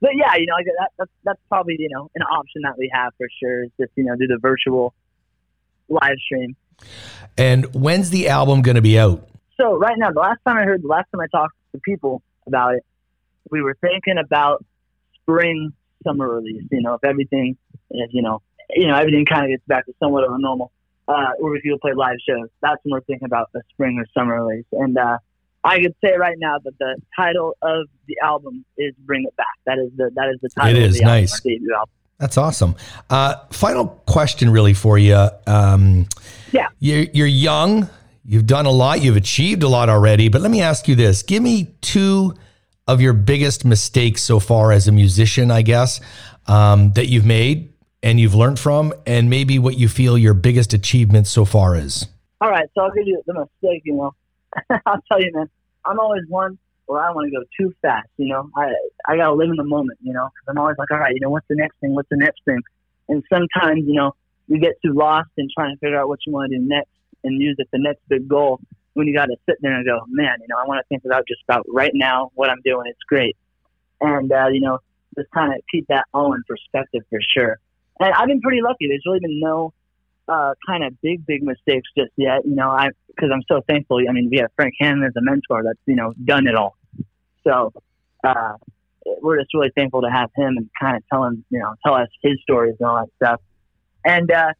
but 0.00 0.10
yeah, 0.14 0.36
you 0.36 0.46
know, 0.46 0.56
that, 0.78 0.90
that's, 0.98 1.10
that's 1.24 1.40
probably, 1.48 1.76
you 1.78 1.88
know, 1.90 2.10
an 2.14 2.22
option 2.22 2.62
that 2.62 2.78
we 2.78 2.90
have 2.92 3.12
for 3.18 3.26
sure 3.40 3.64
is 3.64 3.70
just, 3.80 3.92
you 3.96 4.04
know, 4.04 4.14
do 4.16 4.26
the 4.26 4.38
virtual 4.40 4.94
live 5.88 6.16
stream. 6.24 6.56
And 7.36 7.72
when's 7.74 8.10
the 8.10 8.28
album 8.28 8.62
going 8.62 8.76
to 8.76 8.82
be 8.82 8.98
out? 8.98 9.28
So 9.60 9.76
right 9.76 9.96
now, 9.96 10.10
the 10.10 10.20
last 10.20 10.40
time 10.46 10.56
I 10.56 10.64
heard, 10.64 10.82
the 10.82 10.88
last 10.88 11.06
time 11.12 11.20
I 11.20 11.26
talked 11.26 11.54
to 11.72 11.80
people 11.80 12.22
about 12.46 12.74
it, 12.74 12.84
we 13.50 13.62
were 13.62 13.76
thinking 13.80 14.18
about 14.18 14.64
spring, 15.20 15.72
summer 16.04 16.28
release. 16.28 16.64
You 16.70 16.82
know, 16.82 16.94
if 16.94 17.04
everything 17.04 17.56
is, 17.90 18.08
you 18.10 18.22
know, 18.22 18.42
you 18.74 18.86
know, 18.86 18.94
everything 18.94 19.24
kind 19.24 19.44
of 19.44 19.50
gets 19.50 19.66
back 19.66 19.86
to 19.86 19.94
somewhat 20.00 20.24
of 20.24 20.32
a 20.32 20.38
normal, 20.38 20.72
uh, 21.08 21.32
or 21.40 21.56
if 21.56 21.64
you 21.64 21.76
play 21.80 21.92
live 21.94 22.16
shows, 22.26 22.48
that's 22.60 22.78
when 22.84 22.92
we're 22.92 23.00
thinking 23.02 23.26
about 23.26 23.50
the 23.52 23.62
spring 23.70 23.98
or 23.98 24.06
summer 24.14 24.44
release. 24.44 24.66
And 24.72 24.96
uh, 24.96 25.18
I 25.64 25.80
could 25.80 25.94
say 26.02 26.16
right 26.16 26.36
now 26.38 26.58
that 26.58 26.78
the 26.78 26.96
title 27.16 27.56
of 27.62 27.86
the 28.06 28.16
album 28.22 28.64
is 28.76 28.94
"Bring 29.04 29.24
It 29.24 29.36
Back." 29.36 29.46
That 29.66 29.78
is 29.78 29.90
the 29.96 30.10
that 30.14 30.30
is 30.32 30.40
the 30.40 30.48
title. 30.48 30.76
It 30.76 30.82
is 30.82 30.94
of 30.96 30.98
the 31.00 31.04
nice. 31.04 31.34
Album, 31.34 31.66
album. 31.74 31.90
That's 32.18 32.38
awesome. 32.38 32.76
Uh, 33.10 33.36
final 33.50 33.86
question, 34.06 34.50
really, 34.50 34.74
for 34.74 34.96
you. 34.96 35.28
Um, 35.46 36.06
yeah, 36.52 36.68
you're, 36.78 37.06
you're 37.12 37.26
young. 37.26 37.88
You've 38.24 38.46
done 38.46 38.66
a 38.66 38.70
lot. 38.70 39.02
You've 39.02 39.16
achieved 39.16 39.64
a 39.64 39.68
lot 39.68 39.88
already. 39.88 40.28
But 40.28 40.40
let 40.40 40.50
me 40.50 40.62
ask 40.62 40.88
you 40.88 40.94
this: 40.94 41.22
Give 41.22 41.42
me 41.42 41.74
two 41.80 42.34
of 42.86 43.00
your 43.00 43.12
biggest 43.12 43.64
mistakes 43.64 44.22
so 44.22 44.40
far 44.40 44.72
as 44.72 44.88
a 44.88 44.92
musician, 44.92 45.50
I 45.50 45.62
guess, 45.62 46.00
um, 46.46 46.92
that 46.92 47.06
you've 47.06 47.24
made 47.24 47.71
and 48.02 48.18
you've 48.18 48.34
learned 48.34 48.58
from, 48.58 48.92
and 49.06 49.30
maybe 49.30 49.58
what 49.58 49.78
you 49.78 49.88
feel 49.88 50.18
your 50.18 50.34
biggest 50.34 50.72
achievement 50.72 51.26
so 51.26 51.44
far 51.44 51.76
is. 51.76 52.06
All 52.40 52.50
right, 52.50 52.68
so 52.74 52.82
I'll 52.82 52.90
give 52.90 53.06
you 53.06 53.22
the 53.26 53.34
mistake. 53.34 53.82
You 53.84 53.94
know, 53.94 54.14
I'll 54.86 55.02
tell 55.08 55.20
you, 55.20 55.30
man. 55.32 55.48
I'm 55.84 55.98
always 55.98 56.22
one 56.28 56.58
where 56.86 57.00
I 57.02 57.10
want 57.10 57.30
to 57.30 57.36
go 57.36 57.44
too 57.58 57.74
fast. 57.82 58.08
You 58.16 58.28
know, 58.28 58.50
I 58.56 58.72
I 59.06 59.16
gotta 59.16 59.34
live 59.34 59.50
in 59.50 59.56
the 59.56 59.64
moment. 59.64 59.98
You 60.02 60.12
know, 60.12 60.28
because 60.28 60.46
I'm 60.48 60.58
always 60.58 60.76
like, 60.78 60.90
all 60.90 60.98
right, 60.98 61.14
you 61.14 61.20
know, 61.20 61.30
what's 61.30 61.46
the 61.48 61.56
next 61.56 61.78
thing? 61.80 61.94
What's 61.94 62.08
the 62.08 62.16
next 62.16 62.40
thing? 62.44 62.60
And 63.08 63.22
sometimes, 63.32 63.84
you 63.86 63.94
know, 63.94 64.14
you 64.48 64.58
get 64.58 64.74
too 64.84 64.92
lost 64.92 65.30
in 65.36 65.48
trying 65.56 65.74
to 65.74 65.78
figure 65.78 65.98
out 65.98 66.08
what 66.08 66.20
you 66.26 66.32
want 66.32 66.50
to 66.50 66.58
do 66.58 66.64
next 66.64 66.90
and 67.24 67.40
use 67.40 67.56
it 67.58 67.68
the 67.72 67.78
next 67.78 68.00
big 68.08 68.28
goal. 68.28 68.60
When 68.94 69.06
you 69.06 69.14
got 69.14 69.26
to 69.26 69.36
sit 69.48 69.56
there 69.62 69.72
and 69.72 69.86
go, 69.86 70.00
man, 70.08 70.36
you 70.40 70.48
know, 70.48 70.56
I 70.58 70.66
want 70.66 70.84
to 70.84 70.88
think 70.88 71.04
about 71.04 71.26
just 71.26 71.40
about 71.48 71.64
right 71.68 71.92
now 71.94 72.30
what 72.34 72.50
I'm 72.50 72.60
doing. 72.62 72.86
It's 72.86 73.02
great, 73.08 73.36
and 74.00 74.30
uh, 74.30 74.48
you 74.48 74.60
know, 74.60 74.78
just 75.16 75.30
kind 75.30 75.54
of 75.54 75.60
keep 75.70 75.86
that 75.88 76.06
all 76.12 76.34
in 76.34 76.42
perspective 76.46 77.02
for 77.08 77.20
sure. 77.34 77.58
And 78.02 78.12
I've 78.14 78.26
been 78.26 78.40
pretty 78.40 78.60
lucky. 78.62 78.88
There's 78.88 79.02
really 79.06 79.20
been 79.20 79.38
no 79.38 79.72
uh, 80.26 80.54
kind 80.66 80.82
of 80.82 81.00
big, 81.00 81.24
big 81.24 81.42
mistakes 81.42 81.88
just 81.96 82.10
yet. 82.16 82.44
You 82.44 82.56
know, 82.56 82.68
I 82.68 82.88
because 83.06 83.30
I'm 83.32 83.42
so 83.46 83.60
thankful. 83.68 83.98
I 84.08 84.12
mean, 84.12 84.28
we 84.30 84.38
have 84.38 84.50
Frank 84.56 84.74
Hannon 84.80 85.04
as 85.04 85.12
a 85.16 85.22
mentor 85.22 85.62
that's 85.64 85.78
you 85.86 85.94
know 85.94 86.12
done 86.24 86.48
it 86.48 86.56
all. 86.56 86.76
So 87.44 87.72
uh, 88.24 88.54
we're 89.20 89.38
just 89.38 89.54
really 89.54 89.70
thankful 89.76 90.02
to 90.02 90.10
have 90.10 90.30
him 90.34 90.56
and 90.56 90.68
kind 90.80 90.96
of 90.96 91.02
tell 91.12 91.24
him, 91.24 91.44
you 91.50 91.60
know, 91.60 91.74
tell 91.84 91.94
us 91.94 92.08
his 92.22 92.40
stories 92.42 92.74
and 92.80 92.88
all 92.88 92.96
that 92.96 93.10
stuff. 93.16 93.40
And 94.04 94.30
uh, 94.30 94.52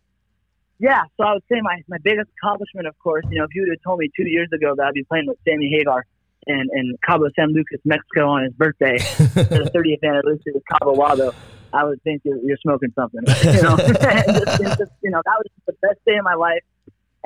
yeah, 0.78 1.02
so 1.16 1.24
I 1.24 1.32
would 1.34 1.44
say 1.50 1.60
my, 1.62 1.82
my 1.88 1.98
biggest 2.02 2.28
accomplishment, 2.38 2.86
of 2.86 2.98
course, 2.98 3.24
you 3.30 3.38
know, 3.38 3.44
if 3.44 3.50
you 3.54 3.62
would 3.62 3.70
have 3.70 3.82
told 3.84 3.98
me 3.98 4.10
two 4.16 4.28
years 4.28 4.48
ago 4.52 4.74
that 4.76 4.86
I'd 4.86 4.94
be 4.94 5.04
playing 5.04 5.26
with 5.26 5.38
Sammy 5.48 5.68
Hagar 5.76 6.04
in, 6.46 6.68
in 6.74 6.96
Cabo 7.06 7.28
San 7.36 7.52
Lucas, 7.52 7.80
Mexico 7.84 8.28
on 8.28 8.44
his 8.44 8.52
birthday, 8.52 8.98
the 9.34 9.70
30th 9.74 10.08
anniversary 10.08 10.54
of 10.54 10.62
Cabo 10.70 10.94
Wabo, 10.94 11.34
I 11.72 11.84
would 11.84 12.02
think 12.02 12.22
you're, 12.24 12.38
you're 12.44 12.58
smoking 12.58 12.92
something. 12.94 13.20
You 13.44 13.62
know, 13.62 13.76
just, 13.76 14.78
just, 14.78 14.92
you 15.02 15.10
know, 15.10 15.22
that 15.24 15.36
was 15.38 15.46
the 15.66 15.74
best 15.80 15.98
day 16.06 16.16
of 16.16 16.24
my 16.24 16.34
life. 16.34 16.62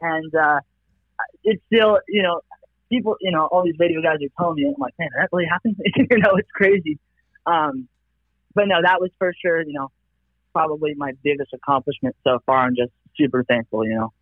And 0.01 0.35
uh, 0.35 0.61
it's 1.45 1.63
still, 1.67 1.99
you 2.09 2.23
know, 2.23 2.41
people, 2.91 3.17
you 3.21 3.33
know, 3.33 3.47
all 3.47 3.65
these 3.65 3.75
radio 3.79 4.01
guys 4.03 4.17
are 4.23 4.29
telling 4.39 4.57
me, 4.57 4.67
I'm 4.67 4.75
like, 4.79 4.95
man, 4.99 5.09
that 5.17 5.29
really 5.33 5.47
happened? 5.47 5.77
you 5.97 6.19
know, 6.19 6.37
it's 6.37 6.51
crazy. 6.53 6.99
Um, 7.47 7.89
but 8.55 8.69
no, 8.69 8.77
that 8.83 9.01
was 9.01 9.11
for 9.19 9.33
sure, 9.41 9.63
you 9.63 9.73
know, 9.73 9.91
probably 10.53 10.95
my 10.97 11.13
biggest 11.23 11.53
accomplishment 11.53 12.17
so 12.25 12.39
far. 12.47 12.59
I'm 12.59 12.75
just 12.75 12.93
super 13.17 13.45
thankful, 13.45 13.85
you 13.85 13.95
know. 13.95 14.13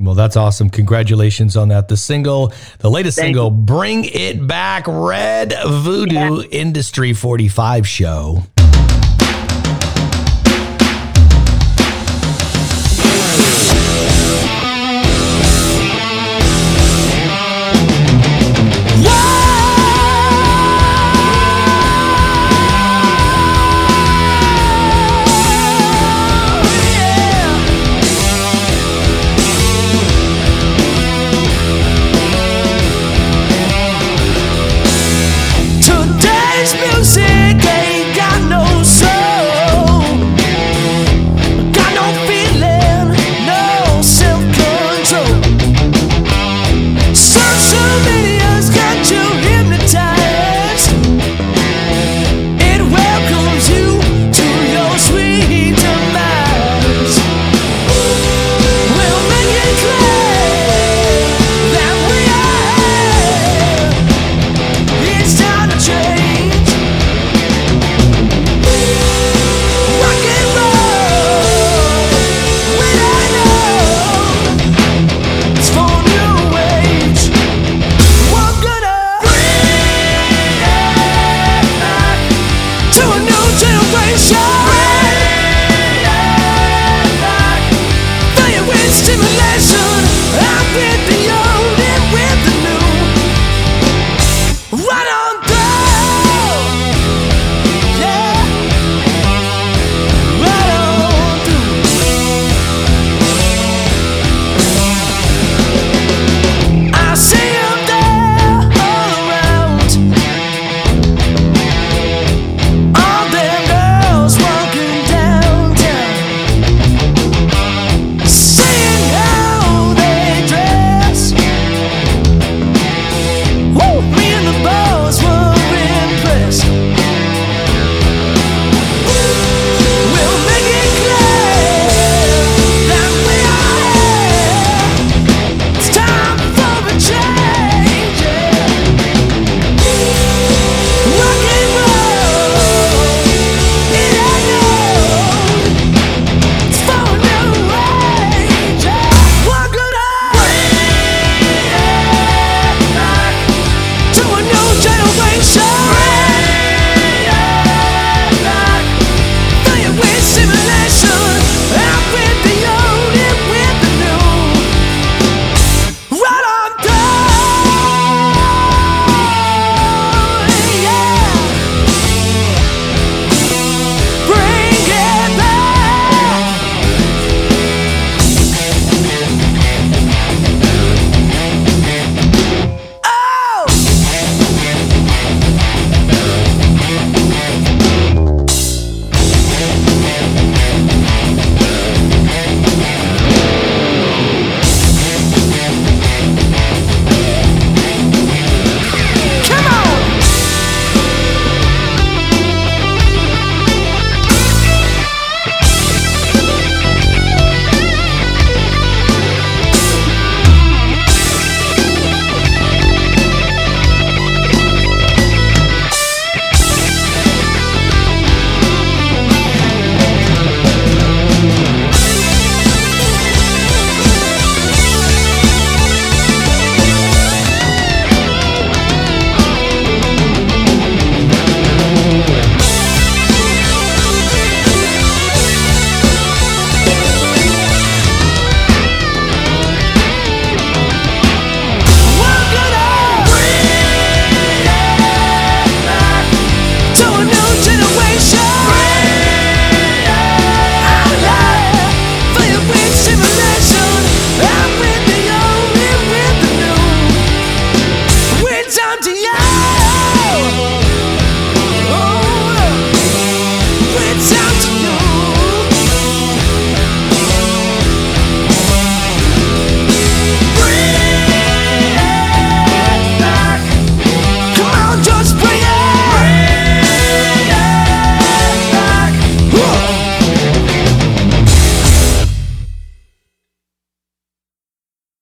Well, 0.00 0.14
that's 0.14 0.36
awesome. 0.36 0.70
Congratulations 0.70 1.56
on 1.56 1.68
that. 1.68 1.86
The 1.86 1.96
single, 1.96 2.52
the 2.80 2.90
latest 2.90 3.16
Thank 3.16 3.26
single, 3.26 3.46
you. 3.46 3.58
Bring 3.58 4.04
It 4.04 4.44
Back 4.44 4.86
Red 4.88 5.54
Voodoo 5.64 6.14
yeah. 6.14 6.48
Industry 6.50 7.12
45 7.12 7.86
show. 7.86 8.42